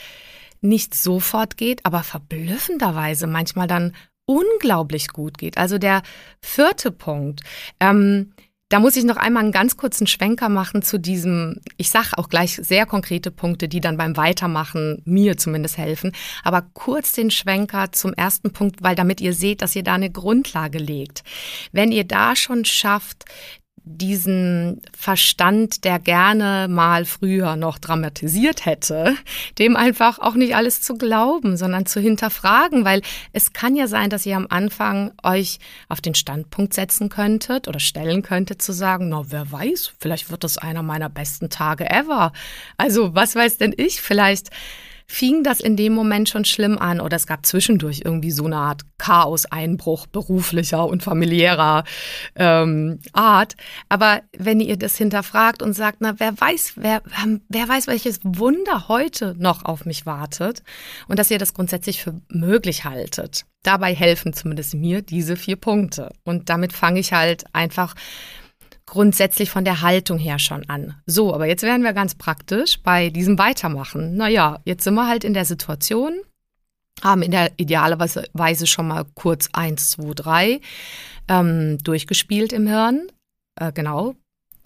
nicht 0.61 0.95
sofort 0.95 1.57
geht, 1.57 1.85
aber 1.85 2.03
verblüffenderweise 2.03 3.27
manchmal 3.27 3.67
dann 3.67 3.93
unglaublich 4.25 5.09
gut 5.09 5.37
geht. 5.37 5.57
Also 5.57 5.77
der 5.77 6.01
vierte 6.41 6.91
Punkt. 6.91 7.41
Ähm, 7.79 8.33
da 8.69 8.79
muss 8.79 8.97
ich 8.97 9.05
noch 9.05 9.17
einmal 9.17 9.43
einen 9.43 9.51
ganz 9.51 9.77
kurzen 9.77 10.07
Schwenker 10.07 10.49
machen 10.49 10.81
zu 10.81 10.99
diesem, 10.99 11.61
ich 11.77 11.89
sage 11.89 12.17
auch 12.17 12.27
gleich 12.27 12.55
sehr 12.55 12.85
konkrete 12.85 13.31
Punkte, 13.31 13.69
die 13.69 13.79
dann 13.79 13.97
beim 13.97 14.17
Weitermachen 14.17 15.01
mir 15.05 15.37
zumindest 15.37 15.77
helfen, 15.77 16.11
aber 16.43 16.63
kurz 16.73 17.13
den 17.13 17.31
Schwenker 17.31 17.91
zum 17.93 18.13
ersten 18.13 18.51
Punkt, 18.51 18.83
weil 18.83 18.95
damit 18.95 19.21
ihr 19.21 19.33
seht, 19.33 19.61
dass 19.61 19.75
ihr 19.75 19.83
da 19.83 19.93
eine 19.93 20.11
Grundlage 20.11 20.79
legt. 20.79 21.23
Wenn 21.71 21.91
ihr 21.91 22.03
da 22.03 22.35
schon 22.35 22.65
schafft, 22.65 23.25
diesen 23.87 24.81
Verstand, 24.97 25.83
der 25.83 25.99
gerne 25.99 26.67
mal 26.69 27.05
früher 27.05 27.55
noch 27.55 27.77
dramatisiert 27.77 28.65
hätte, 28.65 29.15
dem 29.57 29.75
einfach 29.75 30.19
auch 30.19 30.35
nicht 30.35 30.55
alles 30.55 30.81
zu 30.81 30.95
glauben, 30.95 31.57
sondern 31.57 31.85
zu 31.85 31.99
hinterfragen, 31.99 32.85
weil 32.85 33.01
es 33.33 33.53
kann 33.53 33.75
ja 33.75 33.87
sein, 33.87 34.09
dass 34.09 34.25
ihr 34.25 34.35
am 34.35 34.47
Anfang 34.49 35.11
euch 35.23 35.59
auf 35.89 36.01
den 36.01 36.15
Standpunkt 36.15 36.73
setzen 36.73 37.09
könntet 37.09 37.67
oder 37.67 37.79
stellen 37.79 38.21
könntet 38.21 38.61
zu 38.61 38.73
sagen, 38.73 39.09
na, 39.09 39.23
wer 39.29 39.51
weiß, 39.51 39.93
vielleicht 39.99 40.29
wird 40.29 40.43
das 40.43 40.57
einer 40.57 40.83
meiner 40.83 41.09
besten 41.09 41.49
Tage 41.49 41.89
ever. 41.89 42.33
Also, 42.77 43.15
was 43.15 43.35
weiß 43.35 43.57
denn 43.57 43.73
ich, 43.75 44.01
vielleicht 44.01 44.49
fing 45.09 45.43
das 45.43 45.61
in 45.61 45.77
dem 45.77 45.93
Moment 45.93 46.27
schon 46.27 46.43
schlimm 46.43 46.77
an 46.77 46.99
oder 46.99 47.15
es 47.15 47.27
gab 47.27 47.45
zwischendurch 47.45 48.01
irgendwie 48.03 48.31
so 48.31 48.45
eine 48.45 48.57
Art 48.57 48.81
Chaos-Einbruch 48.97 50.05
beruflicher 50.07 50.85
und 50.85 51.01
familiärer 51.01 51.85
ähm, 52.35 52.99
Art. 53.13 53.55
Aber 53.87 54.21
wenn 54.37 54.59
ihr 54.59 54.77
das 54.77 54.97
hinterfragt 54.97 55.61
und 55.61 55.73
sagt, 55.73 55.99
na, 56.01 56.19
wer 56.19 56.39
weiß, 56.39 56.73
wer, 56.75 57.01
wer 57.47 57.69
weiß, 57.69 57.87
welches 57.87 58.19
Wunder 58.23 58.89
heute 58.89 59.33
noch 59.37 59.63
auf 59.63 59.85
mich 59.85 60.05
wartet 60.05 60.61
und 61.07 61.17
dass 61.17 61.31
ihr 61.31 61.39
das 61.39 61.53
grundsätzlich 61.53 62.03
für 62.03 62.19
möglich 62.29 62.83
haltet. 62.83 63.45
Dabei 63.63 63.95
helfen 63.95 64.33
zumindest 64.33 64.75
mir 64.75 65.01
diese 65.01 65.35
vier 65.35 65.55
Punkte. 65.55 66.11
Und 66.23 66.49
damit 66.49 66.73
fange 66.73 66.99
ich 66.99 67.13
halt 67.13 67.45
einfach 67.53 67.95
grundsätzlich 68.87 69.51
von 69.51 69.65
der 69.65 69.81
Haltung 69.81 70.17
her 70.17 70.39
schon 70.39 70.67
an. 70.67 70.95
So, 71.05 71.33
aber 71.33 71.45
jetzt 71.45 71.61
werden 71.61 71.83
wir 71.83 71.93
ganz 71.93 72.15
praktisch 72.15 72.81
bei 72.81 73.09
diesem 73.09 73.37
Weitermachen. 73.37 74.15
Naja, 74.15 74.59
jetzt 74.65 74.85
sind 74.85 74.95
wir 74.95 75.07
halt 75.07 75.23
in 75.23 75.35
der 75.35 75.45
Situation, 75.45 76.21
haben 77.03 77.21
in 77.21 77.31
der 77.31 77.51
idealerweise 77.57 78.65
schon 78.65 78.87
mal 78.87 79.05
kurz 79.13 79.49
eins, 79.53 79.91
zwei, 79.91 80.13
drei 80.15 80.61
ähm, 81.27 81.77
durchgespielt 81.83 82.53
im 82.53 82.65
Hirn. 82.65 83.11
Äh, 83.59 83.71
genau, 83.73 84.15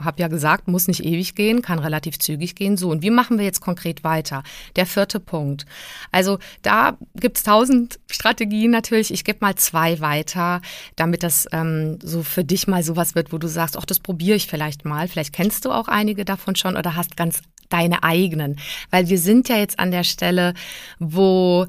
habe 0.05 0.21
ja 0.21 0.27
gesagt, 0.27 0.67
muss 0.67 0.87
nicht 0.87 1.03
ewig 1.03 1.35
gehen, 1.35 1.61
kann 1.61 1.79
relativ 1.79 2.19
zügig 2.19 2.55
gehen. 2.55 2.77
So, 2.77 2.89
und 2.89 3.01
wie 3.01 3.09
machen 3.09 3.37
wir 3.37 3.45
jetzt 3.45 3.61
konkret 3.61 4.03
weiter? 4.03 4.43
Der 4.75 4.85
vierte 4.85 5.19
Punkt. 5.19 5.65
Also 6.11 6.39
da 6.61 6.97
gibt's 7.15 7.43
tausend 7.43 7.99
Strategien 8.09 8.71
natürlich. 8.71 9.11
Ich 9.11 9.23
gebe 9.23 9.39
mal 9.41 9.55
zwei 9.55 9.99
weiter, 9.99 10.61
damit 10.95 11.23
das 11.23 11.47
ähm, 11.51 11.99
so 12.01 12.23
für 12.23 12.43
dich 12.43 12.67
mal 12.67 12.83
sowas 12.83 13.15
wird, 13.15 13.31
wo 13.31 13.37
du 13.37 13.47
sagst, 13.47 13.77
ach, 13.77 13.85
das 13.85 13.99
probiere 13.99 14.35
ich 14.35 14.47
vielleicht 14.47 14.85
mal. 14.85 15.07
Vielleicht 15.07 15.33
kennst 15.33 15.65
du 15.65 15.71
auch 15.71 15.87
einige 15.87 16.25
davon 16.25 16.55
schon 16.55 16.77
oder 16.77 16.95
hast 16.95 17.17
ganz 17.17 17.41
deine 17.69 18.03
eigenen. 18.03 18.57
Weil 18.89 19.09
wir 19.09 19.17
sind 19.17 19.49
ja 19.49 19.57
jetzt 19.57 19.79
an 19.79 19.91
der 19.91 20.03
Stelle, 20.03 20.53
wo 20.99 21.67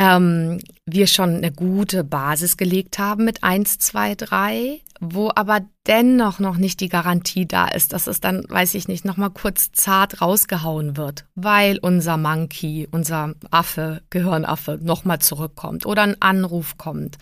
ähm, 0.00 0.60
wir 0.86 1.06
schon 1.06 1.36
eine 1.36 1.52
gute 1.52 2.04
Basis 2.04 2.56
gelegt 2.56 2.98
haben 2.98 3.26
mit 3.26 3.44
eins, 3.44 3.78
zwei, 3.78 4.14
drei, 4.14 4.80
wo 4.98 5.30
aber 5.34 5.60
dennoch 5.86 6.38
noch 6.38 6.56
nicht 6.56 6.80
die 6.80 6.88
Garantie 6.88 7.46
da 7.46 7.68
ist, 7.68 7.92
dass 7.92 8.06
es 8.06 8.18
dann, 8.18 8.44
weiß 8.48 8.74
ich 8.76 8.88
nicht, 8.88 9.04
nochmal 9.04 9.28
kurz 9.28 9.72
zart 9.72 10.22
rausgehauen 10.22 10.96
wird, 10.96 11.26
weil 11.34 11.78
unser 11.78 12.16
Monkey, 12.16 12.88
unser 12.90 13.34
Affe, 13.50 14.00
Gehirnaffe 14.08 14.78
nochmal 14.80 15.18
zurückkommt 15.18 15.84
oder 15.84 16.02
ein 16.02 16.16
Anruf 16.20 16.78
kommt. 16.78 17.18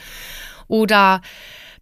Oder 0.69 1.21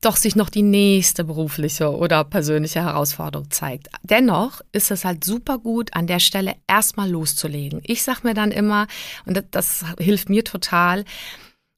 doch 0.00 0.16
sich 0.16 0.36
noch 0.36 0.50
die 0.50 0.62
nächste 0.62 1.24
berufliche 1.24 1.94
oder 1.94 2.24
persönliche 2.24 2.82
Herausforderung 2.82 3.50
zeigt. 3.50 3.88
Dennoch 4.02 4.60
ist 4.72 4.90
es 4.90 5.04
halt 5.04 5.24
super 5.24 5.58
gut, 5.58 5.94
an 5.94 6.06
der 6.06 6.20
Stelle 6.20 6.54
erstmal 6.66 7.10
loszulegen. 7.10 7.80
Ich 7.84 8.02
sag 8.02 8.24
mir 8.24 8.34
dann 8.34 8.50
immer, 8.50 8.86
und 9.24 9.36
das, 9.36 9.44
das 9.50 9.84
hilft 9.98 10.28
mir 10.28 10.44
total, 10.44 11.04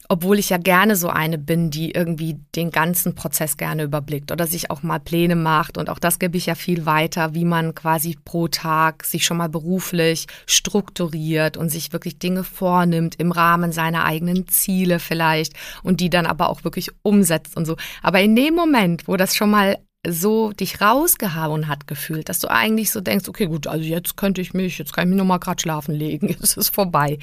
obwohl 0.09 0.39
ich 0.39 0.49
ja 0.49 0.57
gerne 0.57 0.97
so 0.97 1.09
eine 1.09 1.37
bin, 1.37 1.71
die 1.71 1.91
irgendwie 1.91 2.39
den 2.57 2.71
ganzen 2.71 3.15
Prozess 3.15 3.59
gerne 3.59 3.83
überblickt 3.83 4.33
oder 4.33 4.47
sich 4.47 4.71
auch 4.71 4.83
mal 4.83 4.99
Pläne 4.99 5.37
macht. 5.37 5.77
Und 5.77 5.91
auch 5.91 5.99
das 5.99 6.19
gebe 6.19 6.39
ich 6.39 6.47
ja 6.47 6.55
viel 6.55 6.87
weiter, 6.87 7.35
wie 7.35 7.45
man 7.45 7.75
quasi 7.75 8.17
pro 8.25 8.49
Tag 8.49 9.05
sich 9.05 9.27
schon 9.27 9.37
mal 9.37 9.51
beruflich 9.51 10.27
strukturiert 10.47 11.59
und 11.59 11.69
sich 11.69 11.93
wirklich 11.93 12.19
Dinge 12.19 12.43
vornimmt 12.43 13.17
im 13.17 13.33
Rahmen 13.33 13.71
seiner 13.71 14.05
eigenen 14.05 14.49
Ziele 14.49 14.99
vielleicht 14.99 15.53
und 15.83 16.01
die 16.01 16.09
dann 16.09 16.25
aber 16.25 16.49
auch 16.49 16.65
wirklich 16.65 16.91
umsetzt 17.03 17.57
und 17.57 17.67
so. 17.67 17.77
Aber 18.03 18.21
in 18.21 18.35
dem 18.35 18.55
Moment, 18.55 19.09
wo 19.09 19.17
das 19.17 19.37
schon 19.37 19.51
mal 19.51 19.77
so 20.07 20.53
dich 20.53 20.81
rausgehauen 20.81 21.67
hat 21.67 21.89
gefühlt, 21.89 22.29
dass 22.29 22.39
du 22.39 22.49
eigentlich 22.49 22.93
so 22.93 23.01
denkst, 23.01 23.29
okay, 23.29 23.47
gut, 23.47 23.67
also 23.67 23.85
jetzt 23.85 24.17
könnte 24.17 24.41
ich 24.41 24.55
mich, 24.55 24.79
jetzt 24.79 24.93
kann 24.93 25.05
ich 25.05 25.11
mich 25.11 25.19
nochmal 25.19 25.41
gerade 25.41 25.61
schlafen 25.61 25.93
legen, 25.93 26.29
jetzt 26.41 26.43
ist 26.43 26.57
es 26.57 26.69
vorbei. 26.69 27.19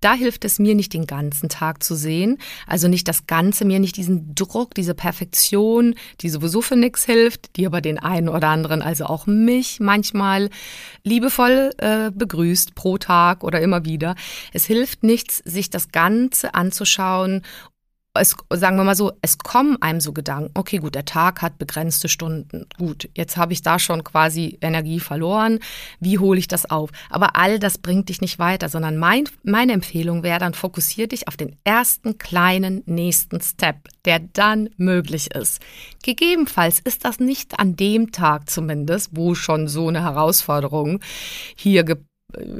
Da 0.00 0.14
hilft 0.14 0.44
es 0.44 0.58
mir 0.58 0.74
nicht 0.74 0.92
den 0.92 1.06
ganzen 1.06 1.48
Tag 1.48 1.82
zu 1.82 1.94
sehen, 1.94 2.38
also 2.66 2.88
nicht 2.88 3.08
das 3.08 3.26
Ganze, 3.26 3.64
mir 3.64 3.80
nicht 3.80 3.96
diesen 3.96 4.34
Druck, 4.34 4.74
diese 4.74 4.94
Perfektion, 4.94 5.94
die 6.20 6.28
sowieso 6.28 6.60
für 6.60 6.76
nichts 6.76 7.04
hilft, 7.04 7.56
die 7.56 7.66
aber 7.66 7.80
den 7.80 7.98
einen 7.98 8.28
oder 8.28 8.48
anderen, 8.48 8.82
also 8.82 9.06
auch 9.06 9.26
mich 9.26 9.80
manchmal 9.80 10.50
liebevoll 11.04 11.70
äh, 11.78 12.10
begrüßt 12.10 12.74
pro 12.74 12.98
Tag 12.98 13.44
oder 13.44 13.60
immer 13.60 13.86
wieder. 13.86 14.14
Es 14.52 14.66
hilft 14.66 15.02
nichts, 15.02 15.38
sich 15.38 15.70
das 15.70 15.90
Ganze 15.90 16.54
anzuschauen 16.54 17.42
es, 18.14 18.34
sagen 18.50 18.76
wir 18.76 18.84
mal 18.84 18.96
so, 18.96 19.12
es 19.22 19.38
kommen 19.38 19.80
einem 19.80 20.00
so 20.00 20.12
Gedanken, 20.12 20.50
okay, 20.54 20.78
gut, 20.78 20.94
der 20.94 21.04
Tag 21.04 21.42
hat 21.42 21.58
begrenzte 21.58 22.08
Stunden. 22.08 22.66
Gut, 22.76 23.08
jetzt 23.16 23.36
habe 23.36 23.52
ich 23.52 23.62
da 23.62 23.78
schon 23.78 24.02
quasi 24.02 24.58
Energie 24.60 24.98
verloren. 24.98 25.60
Wie 26.00 26.18
hole 26.18 26.38
ich 26.38 26.48
das 26.48 26.68
auf? 26.70 26.90
Aber 27.08 27.36
all 27.36 27.58
das 27.58 27.78
bringt 27.78 28.08
dich 28.08 28.20
nicht 28.20 28.38
weiter, 28.38 28.68
sondern 28.68 28.96
mein, 28.96 29.28
meine 29.44 29.72
Empfehlung 29.72 30.22
wäre 30.22 30.40
dann, 30.40 30.54
fokussier 30.54 31.06
dich 31.06 31.28
auf 31.28 31.36
den 31.36 31.56
ersten 31.62 32.18
kleinen 32.18 32.82
nächsten 32.86 33.40
Step, 33.40 33.88
der 34.04 34.18
dann 34.18 34.70
möglich 34.76 35.32
ist. 35.34 35.60
Gegebenenfalls 36.02 36.80
ist 36.80 37.04
das 37.04 37.20
nicht 37.20 37.60
an 37.60 37.76
dem 37.76 38.10
Tag 38.10 38.50
zumindest, 38.50 39.10
wo 39.12 39.34
schon 39.34 39.68
so 39.68 39.88
eine 39.88 40.02
Herausforderung 40.02 41.00
hier 41.56 41.84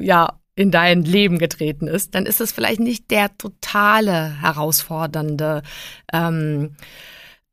ja, 0.01 0.40
in 0.61 0.71
dein 0.71 1.05
Leben 1.05 1.39
getreten 1.39 1.89
ist, 1.89 2.15
dann 2.15 2.27
ist 2.27 2.43
es 2.43 2.53
vielleicht 2.53 2.81
nicht 2.81 3.11
der 3.11 3.35
totale 3.39 4.43
herausfordernde 4.43 5.63
ähm, 6.13 6.77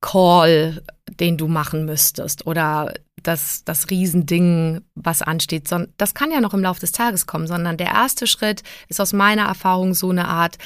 Call, 0.02 0.84
den 1.18 1.38
du 1.38 1.48
machen 1.48 1.86
müsstest 1.86 2.46
oder 2.46 2.94
das, 3.24 3.64
das 3.64 3.90
Riesending, 3.90 4.82
was 4.94 5.22
ansteht. 5.22 5.70
Das 5.96 6.14
kann 6.16 6.32
ja 6.32 6.42
noch 6.42 6.54
im 6.54 6.62
Laufe 6.62 6.82
des 6.82 6.92
Tages 6.92 7.26
kommen, 7.28 7.48
sondern 7.48 7.78
der 7.78 7.88
erste 7.88 8.28
Schritt 8.28 8.64
ist 8.90 9.00
aus 9.00 9.14
meiner 9.14 9.44
Erfahrung 9.44 9.94
so 9.94 10.10
eine 10.10 10.28
Art 10.28 10.58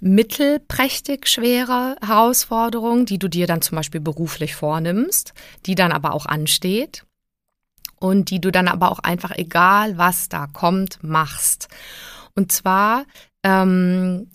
mittelprächtig 0.00 1.26
schwere 1.26 1.96
Herausforderung, 2.00 3.06
die 3.06 3.18
du 3.18 3.26
dir 3.26 3.48
dann 3.48 3.60
zum 3.60 3.74
Beispiel 3.74 4.00
beruflich 4.00 4.54
vornimmst, 4.54 5.34
die 5.66 5.74
dann 5.74 5.90
aber 5.90 6.14
auch 6.14 6.26
ansteht 6.26 7.04
und 8.02 8.30
die 8.30 8.40
du 8.40 8.50
dann 8.50 8.66
aber 8.66 8.90
auch 8.90 8.98
einfach, 8.98 9.30
egal 9.30 9.96
was 9.96 10.28
da 10.28 10.48
kommt, 10.48 11.02
machst. 11.02 11.68
Und 12.34 12.50
zwar 12.50 13.04
ähm, 13.44 14.28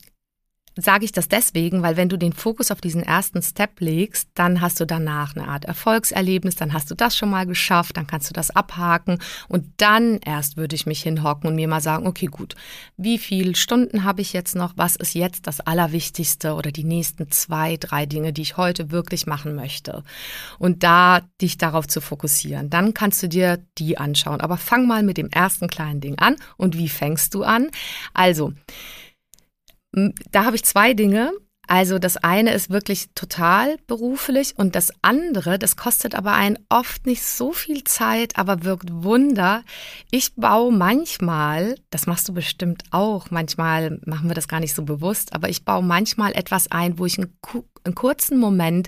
sage 0.78 1.06
ich 1.06 1.12
das 1.12 1.28
deswegen, 1.28 1.82
weil 1.82 1.98
wenn 1.98 2.10
du 2.10 2.18
den 2.18 2.34
Fokus 2.34 2.72
auf 2.72 2.82
diesen 2.82 3.04
ersten 3.04 3.42
Step 3.42 3.80
legst, 3.80 4.30
dann 4.36 4.62
hast 4.62 4.80
du 4.80 4.86
danach 4.86 5.36
eine 5.36 5.48
Art 5.48 5.66
Erfolgserlebnis, 5.66 6.56
dann 6.56 6.74
hast 6.74 6.90
du 6.92 6.96
das 6.96 7.18
schon 7.18 7.30
mal 7.30 7.46
geschafft, 7.46 7.98
dann 7.98 8.08
kannst 8.08 8.30
du 8.30 8.34
das 8.34 8.52
abhaken 8.52 9.20
und 9.48 9.66
dann 9.78 10.20
erst 10.24 10.58
würde 10.58 10.76
ich 10.76 10.86
mich 10.86 11.02
hinhocken 11.02 11.50
und 11.50 11.56
mir 11.56 11.68
mal 11.68 11.82
sagen, 11.82 12.08
okay, 12.08 12.28
gut, 12.28 12.56
wie 12.96 13.18
viele 13.18 13.56
Stunden 13.56 14.04
habe 14.04 14.22
ich 14.22 14.34
jetzt 14.34 14.56
noch? 14.56 14.74
Was 14.76 14.96
ist 14.96 15.16
jetzt 15.16 15.48
das 15.48 15.60
Allerwichtigste 15.60 16.54
oder 16.54 16.72
die 16.72 16.84
nächsten 16.84 17.32
zwei, 17.32 17.78
drei 17.78 18.06
Dinge, 18.06 18.34
die 18.34 18.44
ich 18.44 18.58
heute 18.58 18.92
wirklich 18.92 19.28
machen 19.28 19.56
möchte? 19.56 20.04
Und 20.60 20.84
da 20.84 21.22
dich 21.42 21.58
darauf 21.58 21.88
zu 21.88 22.02
fokussieren, 22.02 22.70
dann 22.70 22.94
kannst 22.94 23.22
du 23.24 23.28
dir 23.28 23.60
die 23.78 23.98
anschauen. 23.98 24.42
Aber 24.42 24.58
fang 24.58 24.88
mal 24.88 25.04
mit 25.04 25.18
dem 25.18 25.30
ersten 25.30 25.68
kleinen 25.68 26.02
Ding 26.02 26.18
an. 26.20 26.36
Und 26.58 26.78
wie 26.78 26.90
fängst 26.90 27.34
du 27.34 27.44
an? 27.44 27.70
Also, 28.14 28.54
da 29.92 30.46
habe 30.46 30.56
ich 30.56 30.66
zwei 30.66 30.94
Dinge. 30.94 31.32
Also 31.70 32.00
das 32.00 32.16
eine 32.16 32.54
ist 32.54 32.70
wirklich 32.70 33.10
total 33.14 33.76
beruflich 33.88 34.54
und 34.56 34.74
das 34.74 34.94
andere, 35.02 35.60
das 35.60 35.76
kostet 35.76 36.16
aber 36.16 36.32
einen 36.32 36.58
oft 36.70 37.06
nicht 37.06 37.24
so 37.24 37.52
viel 37.52 37.84
Zeit, 37.84 38.38
aber 38.38 38.64
wirkt 38.64 38.90
Wunder. 39.04 39.64
Ich 40.10 40.34
baue 40.36 40.72
manchmal, 40.72 41.76
das 41.90 42.08
machst 42.08 42.30
du 42.30 42.34
bestimmt 42.34 42.84
auch, 42.92 43.32
manchmal 43.32 44.00
machen 44.06 44.30
wir 44.30 44.34
das 44.34 44.48
gar 44.48 44.62
nicht 44.62 44.74
so 44.74 44.84
bewusst, 44.84 45.34
aber 45.34 45.50
ich 45.50 45.66
baue 45.66 45.84
manchmal 45.84 46.32
etwas 46.38 46.72
ein, 46.72 47.00
wo 47.00 47.06
ich 47.06 47.18
einen, 47.18 47.38
einen 47.84 47.96
kurzen 47.96 48.40
Moment 48.40 48.88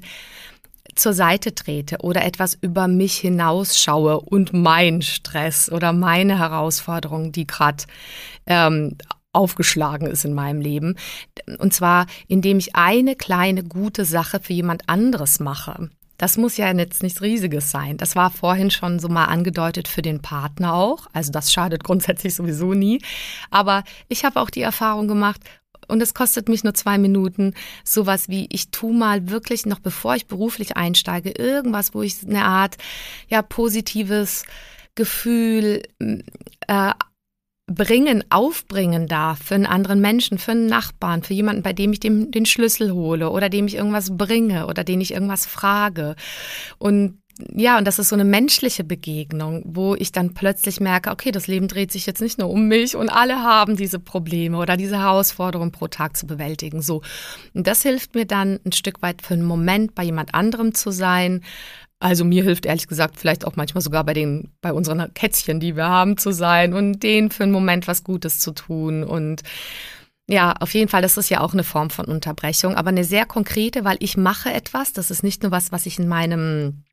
zur 0.95 1.13
Seite 1.13 1.53
trete 1.53 1.97
oder 1.99 2.23
etwas 2.23 2.57
über 2.61 2.87
mich 2.87 3.17
hinausschaue 3.17 4.21
und 4.21 4.53
mein 4.53 5.01
Stress 5.01 5.69
oder 5.69 5.91
meine 5.91 6.39
Herausforderungen, 6.39 7.33
die 7.33 7.45
gerade 7.45 7.83
ähm, 8.47 8.95
aufgeschlagen 9.33 10.07
ist 10.07 10.25
in 10.25 10.33
meinem 10.33 10.61
Leben. 10.61 10.95
Und 11.59 11.73
zwar, 11.73 12.07
indem 12.27 12.57
ich 12.57 12.75
eine 12.75 13.15
kleine 13.15 13.63
gute 13.63 14.05
Sache 14.05 14.39
für 14.39 14.53
jemand 14.53 14.89
anderes 14.89 15.39
mache. 15.39 15.89
Das 16.17 16.37
muss 16.37 16.57
ja 16.57 16.69
jetzt 16.73 17.01
nichts 17.01 17.21
Riesiges 17.21 17.71
sein. 17.71 17.95
Das 17.95 18.15
war 18.17 18.29
vorhin 18.29 18.71
schon 18.71 18.99
so 18.99 19.07
mal 19.07 19.25
angedeutet 19.25 19.87
für 19.87 20.01
den 20.01 20.21
Partner 20.21 20.73
auch. 20.73 21.07
Also 21.13 21.31
das 21.31 21.53
schadet 21.53 21.83
grundsätzlich 21.85 22.35
sowieso 22.35 22.73
nie. 22.73 23.01
Aber 23.51 23.83
ich 24.09 24.25
habe 24.25 24.39
auch 24.41 24.49
die 24.49 24.61
Erfahrung 24.61 25.07
gemacht, 25.07 25.41
und 25.87 26.01
es 26.01 26.13
kostet 26.13 26.49
mich 26.49 26.63
nur 26.63 26.75
zwei 26.75 26.97
Minuten, 26.97 27.55
sowas 27.83 28.29
wie, 28.29 28.47
ich 28.51 28.69
tu 28.69 28.91
mal 28.91 29.29
wirklich 29.29 29.65
noch, 29.65 29.79
bevor 29.79 30.15
ich 30.15 30.27
beruflich 30.27 30.77
einsteige, 30.77 31.31
irgendwas, 31.31 31.95
wo 31.95 32.03
ich 32.03 32.17
eine 32.23 32.45
Art, 32.45 32.77
ja, 33.27 33.41
positives 33.41 34.43
Gefühl 34.93 35.83
äh, 36.67 36.91
bringen, 37.69 38.23
aufbringen 38.29 39.07
darf 39.07 39.39
für 39.39 39.55
einen 39.55 39.65
anderen 39.65 40.01
Menschen, 40.01 40.37
für 40.37 40.51
einen 40.51 40.67
Nachbarn, 40.67 41.23
für 41.23 41.33
jemanden, 41.33 41.63
bei 41.63 41.73
dem 41.73 41.93
ich 41.93 41.99
dem, 41.99 42.31
den 42.31 42.45
Schlüssel 42.45 42.91
hole 42.91 43.29
oder 43.29 43.49
dem 43.49 43.67
ich 43.67 43.75
irgendwas 43.75 44.17
bringe 44.17 44.67
oder 44.67 44.83
den 44.83 45.01
ich 45.01 45.13
irgendwas 45.13 45.45
frage. 45.45 46.15
Und 46.77 47.19
ja, 47.55 47.77
und 47.77 47.85
das 47.85 47.99
ist 47.99 48.09
so 48.09 48.15
eine 48.15 48.25
menschliche 48.25 48.83
Begegnung, 48.83 49.63
wo 49.65 49.95
ich 49.95 50.11
dann 50.11 50.33
plötzlich 50.33 50.81
merke, 50.81 51.09
okay, 51.11 51.31
das 51.31 51.47
Leben 51.47 51.69
dreht 51.69 51.91
sich 51.91 52.05
jetzt 52.05 52.21
nicht 52.21 52.37
nur 52.37 52.49
um 52.49 52.67
mich 52.67 52.97
und 52.97 53.07
alle 53.09 53.41
haben 53.41 53.77
diese 53.77 53.97
Probleme 53.97 54.57
oder 54.57 54.75
diese 54.75 54.99
Herausforderungen 54.99 55.71
pro 55.71 55.87
Tag 55.87 56.17
zu 56.17 56.27
bewältigen. 56.27 56.81
So. 56.81 57.01
Und 57.53 57.65
das 57.65 57.81
hilft 57.81 58.13
mir 58.13 58.25
dann 58.25 58.59
ein 58.65 58.73
Stück 58.73 59.01
weit 59.01 59.21
für 59.21 59.35
einen 59.35 59.45
Moment 59.45 59.95
bei 59.95 60.03
jemand 60.03 60.35
anderem 60.35 60.73
zu 60.73 60.91
sein, 60.91 61.41
also 61.99 62.23
mir 62.23 62.43
hilft 62.43 62.65
ehrlich 62.65 62.87
gesagt 62.87 63.19
vielleicht 63.19 63.45
auch 63.45 63.55
manchmal 63.55 63.81
sogar 63.81 64.03
bei 64.03 64.13
den, 64.13 64.49
bei 64.61 64.71
unseren 64.71 65.13
Kätzchen, 65.13 65.59
die 65.59 65.75
wir 65.75 65.87
haben, 65.87 66.17
zu 66.17 66.31
sein 66.31 66.73
und 66.73 67.03
denen 67.03 67.29
für 67.29 67.43
einen 67.43 67.51
Moment 67.51 67.87
was 67.87 68.03
Gutes 68.03 68.39
zu 68.39 68.51
tun. 68.51 69.03
Und 69.03 69.43
ja, 70.27 70.53
auf 70.53 70.73
jeden 70.73 70.87
Fall, 70.87 71.01
das 71.01 71.17
ist 71.17 71.29
ja 71.29 71.41
auch 71.41 71.53
eine 71.53 71.63
Form 71.63 71.89
von 71.89 72.05
Unterbrechung, 72.05 72.75
aber 72.75 72.89
eine 72.89 73.03
sehr 73.03 73.25
konkrete, 73.25 73.83
weil 73.83 73.97
ich 73.99 74.15
mache 74.15 74.53
etwas, 74.53 74.93
das 74.93 75.11
ist 75.11 75.23
nicht 75.23 75.43
nur 75.43 75.51
was, 75.51 75.71
was 75.71 75.85
ich 75.85 75.99
in 75.99 76.07
meinem 76.07 76.83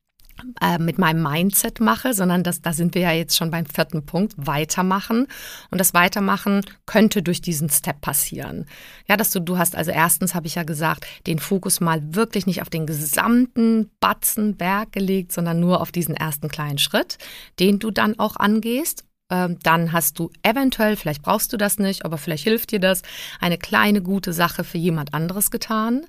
äh, 0.61 0.79
mit 0.79 0.99
meinem 0.99 1.23
Mindset 1.23 1.81
mache, 1.81 2.15
sondern 2.15 2.43
das, 2.43 2.63
da 2.63 2.73
sind 2.73 2.95
wir 2.95 3.03
ja 3.03 3.13
jetzt 3.13 3.37
schon 3.37 3.51
beim 3.51 3.67
vierten 3.67 4.05
Punkt, 4.05 4.35
weitermachen. 4.37 5.27
Und 5.71 5.79
das 5.79 5.95
Weitermachen 5.95 6.63
könnte 6.87 7.23
durch 7.23 7.41
diesen 7.41 7.69
Step 7.69 8.01
passieren. 8.01 8.67
Ja, 9.09 9.17
dass 9.17 9.31
du, 9.31 9.41
du 9.41 9.59
hast 9.59 9.77
also 9.77 9.91
erstens, 9.91 10.35
habe 10.35 10.47
ich 10.47 10.55
ja 10.55 10.63
gesagt, 10.63 11.07
den 11.27 11.39
Fokus 11.39 11.81
mal 11.81 12.15
wirklich 12.15 12.47
nicht 12.47 12.63
auf 12.63 12.71
den 12.71 12.87
gesamten 12.87 13.91
Batzen 14.01 14.57
Berg 14.57 14.93
gelegt, 14.93 15.33
sondern 15.33 15.61
nur 15.61 15.81
auf 15.81 15.93
diesen 15.93 16.15
ersten 16.15 16.49
kleinen 16.49 16.79
Schritt, 16.79 17.19
den 17.59 17.79
du 17.79 17.91
dann 17.91 18.19
auch 18.19 18.37
angehst 18.37 19.05
dann 19.29 19.93
hast 19.93 20.21
du 20.21 20.31
eventuell, 20.45 20.95
vielleicht 20.95 21.23
brauchst 21.23 21.53
du 21.53 21.57
das 21.57 21.81
nicht, 21.81 22.05
aber 22.05 22.17
vielleicht 22.17 22.45
hilft 22.45 22.71
dir 22.71 22.79
das, 22.79 23.03
eine 23.41 23.59
kleine 23.59 24.01
gute 24.01 24.33
Sache 24.33 24.63
für 24.63 24.79
jemand 24.79 25.15
anderes 25.15 25.51
getan. 25.51 26.07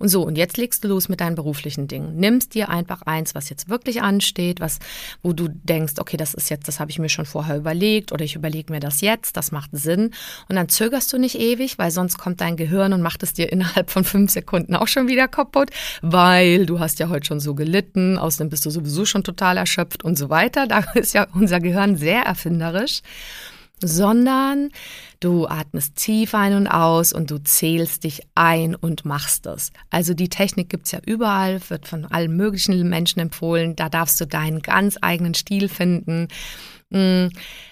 Und 0.00 0.08
so, 0.08 0.24
und 0.24 0.36
jetzt 0.36 0.56
legst 0.56 0.82
du 0.82 0.88
los 0.88 1.08
mit 1.08 1.20
deinen 1.20 1.36
beruflichen 1.36 1.86
Dingen. 1.86 2.16
Nimmst 2.16 2.54
dir 2.54 2.68
einfach 2.68 3.02
eins, 3.02 3.36
was 3.36 3.50
jetzt 3.50 3.68
wirklich 3.68 4.02
ansteht, 4.02 4.58
was, 4.58 4.80
wo 5.22 5.32
du 5.32 5.46
denkst, 5.48 5.94
okay, 5.98 6.16
das 6.16 6.34
ist 6.34 6.50
jetzt, 6.50 6.66
das 6.66 6.80
habe 6.80 6.90
ich 6.90 6.98
mir 6.98 7.08
schon 7.08 7.24
vorher 7.24 7.56
überlegt 7.56 8.10
oder 8.10 8.24
ich 8.24 8.34
überlege 8.34 8.72
mir 8.72 8.80
das 8.80 9.00
jetzt, 9.00 9.36
das 9.36 9.52
macht 9.52 9.70
Sinn. 9.72 10.10
Und 10.48 10.56
dann 10.56 10.68
zögerst 10.68 11.12
du 11.12 11.18
nicht 11.18 11.38
ewig, 11.38 11.78
weil 11.78 11.92
sonst 11.92 12.18
kommt 12.18 12.40
dein 12.40 12.56
Gehirn 12.56 12.92
und 12.92 13.00
macht 13.00 13.22
es 13.22 13.32
dir 13.32 13.52
innerhalb 13.52 13.90
von 13.90 14.02
fünf 14.02 14.32
Sekunden 14.32 14.74
auch 14.74 14.88
schon 14.88 15.06
wieder 15.06 15.28
kaputt, 15.28 15.70
weil 16.02 16.66
du 16.66 16.80
hast 16.80 16.98
ja 16.98 17.10
heute 17.10 17.26
schon 17.26 17.38
so 17.38 17.54
gelitten, 17.54 18.18
außerdem 18.18 18.50
bist 18.50 18.66
du 18.66 18.70
sowieso 18.70 19.04
schon 19.04 19.22
total 19.22 19.56
erschöpft 19.56 20.02
und 20.02 20.18
so 20.18 20.30
weiter. 20.30 20.66
Da 20.66 20.80
ist 20.94 21.14
ja 21.14 21.28
unser 21.32 21.60
Gehirn 21.60 21.96
sehr 21.96 22.22
erfinderisch 22.22 22.55
erfinderisch, 22.60 23.02
sondern 23.82 24.70
du 25.20 25.46
atmest 25.46 25.96
tief 25.96 26.34
ein 26.34 26.54
und 26.54 26.66
aus 26.66 27.12
und 27.12 27.30
du 27.30 27.38
zählst 27.38 28.04
dich 28.04 28.22
ein 28.34 28.74
und 28.74 29.04
machst 29.04 29.44
es. 29.46 29.70
Also 29.90 30.14
die 30.14 30.30
Technik 30.30 30.70
gibt 30.70 30.86
es 30.86 30.92
ja 30.92 31.00
überall, 31.04 31.60
wird 31.68 31.86
von 31.86 32.06
allen 32.06 32.34
möglichen 32.36 32.88
Menschen 32.88 33.20
empfohlen. 33.20 33.76
Da 33.76 33.90
darfst 33.90 34.18
du 34.20 34.26
deinen 34.26 34.62
ganz 34.62 34.96
eigenen 35.02 35.34
Stil 35.34 35.68
finden. 35.68 36.28
Hm, 36.92 37.30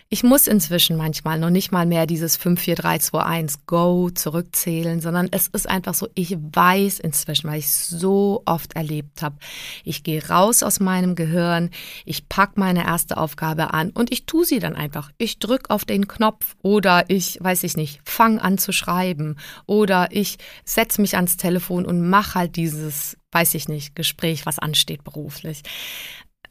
ich 0.09 0.24
muss 0.24 0.48
inzwischen 0.48 0.96
manchmal 0.96 1.38
noch 1.38 1.50
nicht 1.50 1.70
mal 1.70 1.87
mehr 1.87 2.07
dieses 2.07 2.37
5, 2.37 2.61
4, 2.61 2.74
3, 2.74 2.98
2, 2.98 3.22
1 3.22 3.66
Go 3.66 4.11
zurückzählen, 4.11 5.00
sondern 5.00 5.29
es 5.31 5.46
ist 5.48 5.68
einfach 5.68 5.94
so, 5.94 6.09
ich 6.14 6.37
weiß 6.37 6.98
inzwischen, 6.98 7.48
weil 7.48 7.61
ich 7.61 7.70
so 7.70 8.42
oft 8.44 8.74
erlebt 8.74 9.22
habe, 9.22 9.37
ich 9.85 10.03
gehe 10.03 10.27
raus 10.29 10.64
aus 10.64 10.81
meinem 10.81 11.14
Gehirn, 11.14 11.70
ich 12.05 12.29
packe 12.29 12.59
meine 12.59 12.85
erste 12.85 13.16
Aufgabe 13.16 13.72
an 13.72 13.90
und 13.90 14.12
ich 14.12 14.27
tue 14.27 14.44
sie 14.44 14.59
dann 14.59 14.74
einfach. 14.74 15.12
Ich 15.18 15.38
drücke 15.38 15.70
auf 15.70 15.85
den 15.85 16.09
Knopf 16.09 16.57
oder 16.62 17.05
ich, 17.09 17.38
weiß 17.40 17.62
ich 17.62 17.77
nicht, 17.77 18.00
fange 18.05 18.42
an 18.42 18.59
zu 18.59 18.72
schreiben 18.72 19.37
oder 19.66 20.09
ich 20.11 20.38
setze 20.64 21.00
mich 21.00 21.14
ans 21.14 21.37
Telefon 21.37 21.87
und 21.87 22.09
mache 22.09 22.35
halt 22.35 22.57
dieses 22.57 23.16
weiß 23.35 23.55
ich 23.55 23.68
nicht, 23.68 23.96
Gespräch, 23.96 24.46
was 24.46 24.61
ansteht 24.61 25.03
beruflich. 25.03 25.62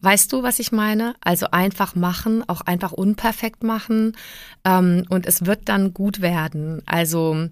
Weißt 0.04 0.34
du, 0.34 0.44
was 0.44 0.60
ich 0.60 0.74
meine? 0.74 1.16
Also 1.22 1.48
einfach 1.52 1.96
machen, 1.96 2.44
auch 2.50 2.60
einfach 2.60 2.92
unperfekt 2.92 3.64
machen 3.64 4.18
ähm, 4.66 5.06
und 5.08 5.26
es 5.26 5.46
wird 5.46 5.70
dann 5.70 5.94
gut 5.94 6.20
werden. 6.20 6.82
Also 6.86 7.48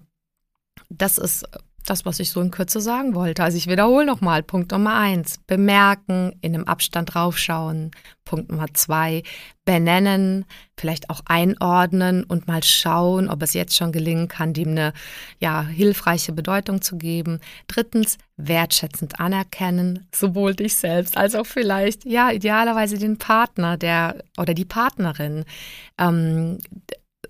das 0.90 1.16
ist 1.16 1.48
das, 1.84 2.04
was 2.04 2.20
ich 2.20 2.30
so 2.30 2.40
in 2.40 2.50
Kürze 2.50 2.80
sagen 2.80 3.14
wollte. 3.14 3.42
Also 3.42 3.56
ich 3.56 3.66
wiederhole 3.66 4.06
nochmal. 4.06 4.42
Punkt 4.42 4.72
Nummer 4.72 4.94
eins, 4.94 5.38
bemerken, 5.46 6.32
in 6.40 6.54
einem 6.54 6.64
Abstand 6.64 7.14
raufschauen. 7.14 7.90
Punkt 8.24 8.50
Nummer 8.50 8.66
zwei, 8.72 9.22
benennen, 9.64 10.44
vielleicht 10.76 11.10
auch 11.10 11.20
einordnen 11.26 12.24
und 12.24 12.46
mal 12.46 12.62
schauen, 12.62 13.28
ob 13.28 13.42
es 13.42 13.52
jetzt 13.52 13.76
schon 13.76 13.92
gelingen 13.92 14.28
kann, 14.28 14.52
dem 14.52 14.70
eine 14.70 14.92
ja, 15.38 15.66
hilfreiche 15.66 16.32
Bedeutung 16.32 16.82
zu 16.82 16.96
geben. 16.96 17.40
Drittens, 17.66 18.18
wertschätzend 18.36 19.20
anerkennen, 19.20 20.06
sowohl 20.14 20.54
dich 20.54 20.76
selbst 20.76 21.16
als 21.16 21.34
auch 21.34 21.46
vielleicht, 21.46 22.04
ja, 22.04 22.30
idealerweise 22.30 22.98
den 22.98 23.18
Partner, 23.18 23.76
der 23.76 24.24
oder 24.38 24.54
die 24.54 24.64
Partnerin. 24.64 25.44
Ähm, 25.98 26.58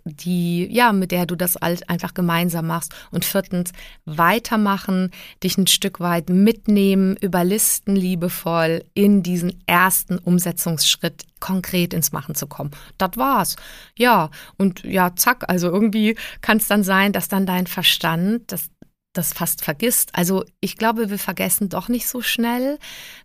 die, 0.04 0.68
ja, 0.70 0.92
mit 0.92 1.12
der 1.12 1.26
du 1.26 1.36
das 1.36 1.56
einfach 1.56 2.14
gemeinsam 2.14 2.66
machst. 2.66 2.94
Und 3.10 3.24
viertens, 3.24 3.72
weitermachen, 4.04 5.10
dich 5.42 5.58
ein 5.58 5.66
Stück 5.66 6.00
weit 6.00 6.28
mitnehmen, 6.28 7.16
überlisten 7.16 7.96
liebevoll 7.96 8.84
in 8.94 9.22
diesen 9.22 9.62
ersten 9.66 10.18
Umsetzungsschritt 10.18 11.24
konkret 11.40 11.94
ins 11.94 12.12
Machen 12.12 12.34
zu 12.34 12.46
kommen. 12.46 12.70
Das 12.98 13.16
war's. 13.16 13.56
Ja, 13.96 14.30
und 14.56 14.84
ja, 14.84 15.14
zack, 15.14 15.44
also 15.48 15.68
irgendwie 15.68 16.16
kann 16.40 16.58
es 16.58 16.68
dann 16.68 16.84
sein, 16.84 17.12
dass 17.12 17.28
dann 17.28 17.46
dein 17.46 17.66
Verstand, 17.66 18.52
das 18.52 18.68
das 19.14 19.34
fast 19.34 19.62
vergisst. 19.62 20.08
Also 20.14 20.42
ich 20.60 20.78
glaube, 20.78 21.10
wir 21.10 21.18
vergessen 21.18 21.68
doch 21.68 21.90
nicht 21.90 22.08
so 22.08 22.22
schnell, 22.22 22.78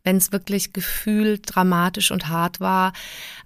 wenn 0.03 0.17
es 0.17 0.33
wirklich 0.33 0.73
gefühlt 0.73 1.43
dramatisch 1.45 2.11
und 2.11 2.27
hart 2.27 2.59
war. 2.59 2.91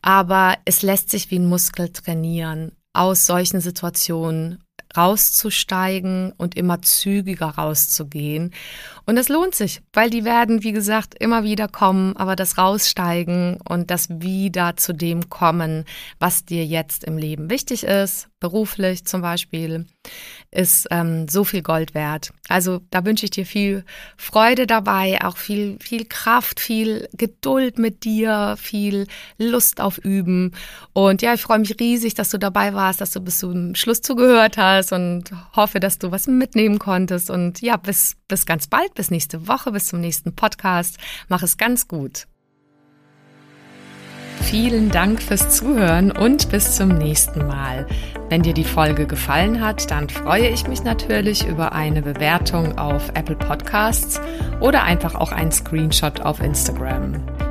Aber 0.02 0.58
es 0.66 0.82
lässt 0.82 1.12
sich 1.12 1.30
wie 1.30 1.38
ein 1.38 1.48
Muskel 1.48 1.90
trainieren 1.90 2.72
aus 2.94 3.26
solchen 3.26 3.62
Situationen 3.62 4.64
rauszusteigen 4.96 6.34
und 6.38 6.56
immer 6.56 6.82
zügiger 6.82 7.48
rauszugehen. 7.48 8.54
Und 9.12 9.18
das 9.18 9.28
lohnt 9.28 9.54
sich, 9.56 9.82
weil 9.92 10.10
die 10.10 10.24
werden, 10.24 10.64
wie 10.64 10.72
gesagt, 10.72 11.16
immer 11.20 11.44
wieder 11.44 11.68
kommen, 11.68 12.16
aber 12.16 12.38
das 12.38 12.58
Raussteigen 12.58 13.60
und 13.68 13.92
das 13.92 14.08
wieder 14.10 14.78
zu 14.78 14.94
dem 14.94 15.30
kommen, 15.30 15.84
was 16.20 16.46
dir 16.46 16.66
jetzt 16.66 17.04
im 17.04 17.18
Leben 17.18 17.50
wichtig 17.50 17.84
ist, 17.84 18.30
beruflich 18.40 19.04
zum 19.04 19.22
Beispiel, 19.22 19.86
ist 20.50 20.88
ähm, 20.92 21.28
so 21.28 21.44
viel 21.44 21.62
Gold 21.62 21.94
wert. 21.94 22.32
Also 22.50 22.82
da 22.90 23.06
wünsche 23.06 23.26
ich 23.26 23.32
dir 23.32 23.46
viel 23.46 23.86
Freude 24.18 24.66
dabei, 24.66 25.20
auch 25.24 25.38
viel, 25.38 25.78
viel 25.80 26.06
Kraft, 26.06 26.60
viel 26.60 27.08
Geduld 27.14 27.80
mit 27.80 28.04
dir, 28.04 28.56
viel 28.58 29.08
Lust 29.38 29.80
auf 29.82 29.98
Üben. 29.98 30.54
Und 30.94 31.22
ja, 31.22 31.34
ich 31.34 31.42
freue 31.42 31.60
mich 31.60 31.80
riesig, 31.80 32.16
dass 32.16 32.30
du 32.30 32.38
dabei 32.38 32.74
warst, 32.74 33.00
dass 33.02 33.12
du 33.12 33.20
bis 33.20 33.40
zum 33.40 33.76
Schluss 33.76 34.02
zugehört 34.02 34.58
hast 34.58 34.92
und 34.92 35.32
hoffe, 35.56 35.80
dass 35.80 36.00
du 36.00 36.12
was 36.12 36.28
mitnehmen 36.28 36.80
konntest. 36.80 37.30
Und 37.30 37.62
ja, 37.62 37.78
bis, 37.78 38.16
bis 38.32 38.46
ganz 38.46 38.68
bald, 38.68 38.94
bis 38.96 39.12
nächste 39.12 39.48
Woche, 39.48 39.72
bis 39.72 39.88
zum 39.88 40.00
nächsten 40.00 40.34
Podcast. 40.34 40.98
Mach 41.28 41.44
es 41.44 41.58
ganz 41.58 41.88
gut. 41.88 42.28
Vielen 44.42 44.90
Dank 44.90 45.22
fürs 45.22 45.56
Zuhören 45.56 46.12
und 46.12 46.50
bis 46.50 46.76
zum 46.76 46.90
nächsten 46.90 47.46
Mal. 47.46 47.88
Wenn 48.30 48.42
dir 48.42 48.54
die 48.54 48.64
Folge 48.64 49.06
gefallen 49.06 49.62
hat, 49.62 49.92
dann 49.92 50.10
freue 50.10 50.48
ich 50.48 50.68
mich 50.68 50.84
natürlich 50.84 51.46
über 51.46 51.74
eine 51.74 52.02
Bewertung 52.02 52.78
auf 52.78 53.10
Apple 53.14 53.36
Podcasts 53.36 54.20
oder 54.60 54.84
einfach 54.84 55.16
auch 55.16 55.32
einen 55.32 55.52
Screenshot 55.52 56.22
auf 56.22 56.42
Instagram. 56.42 57.51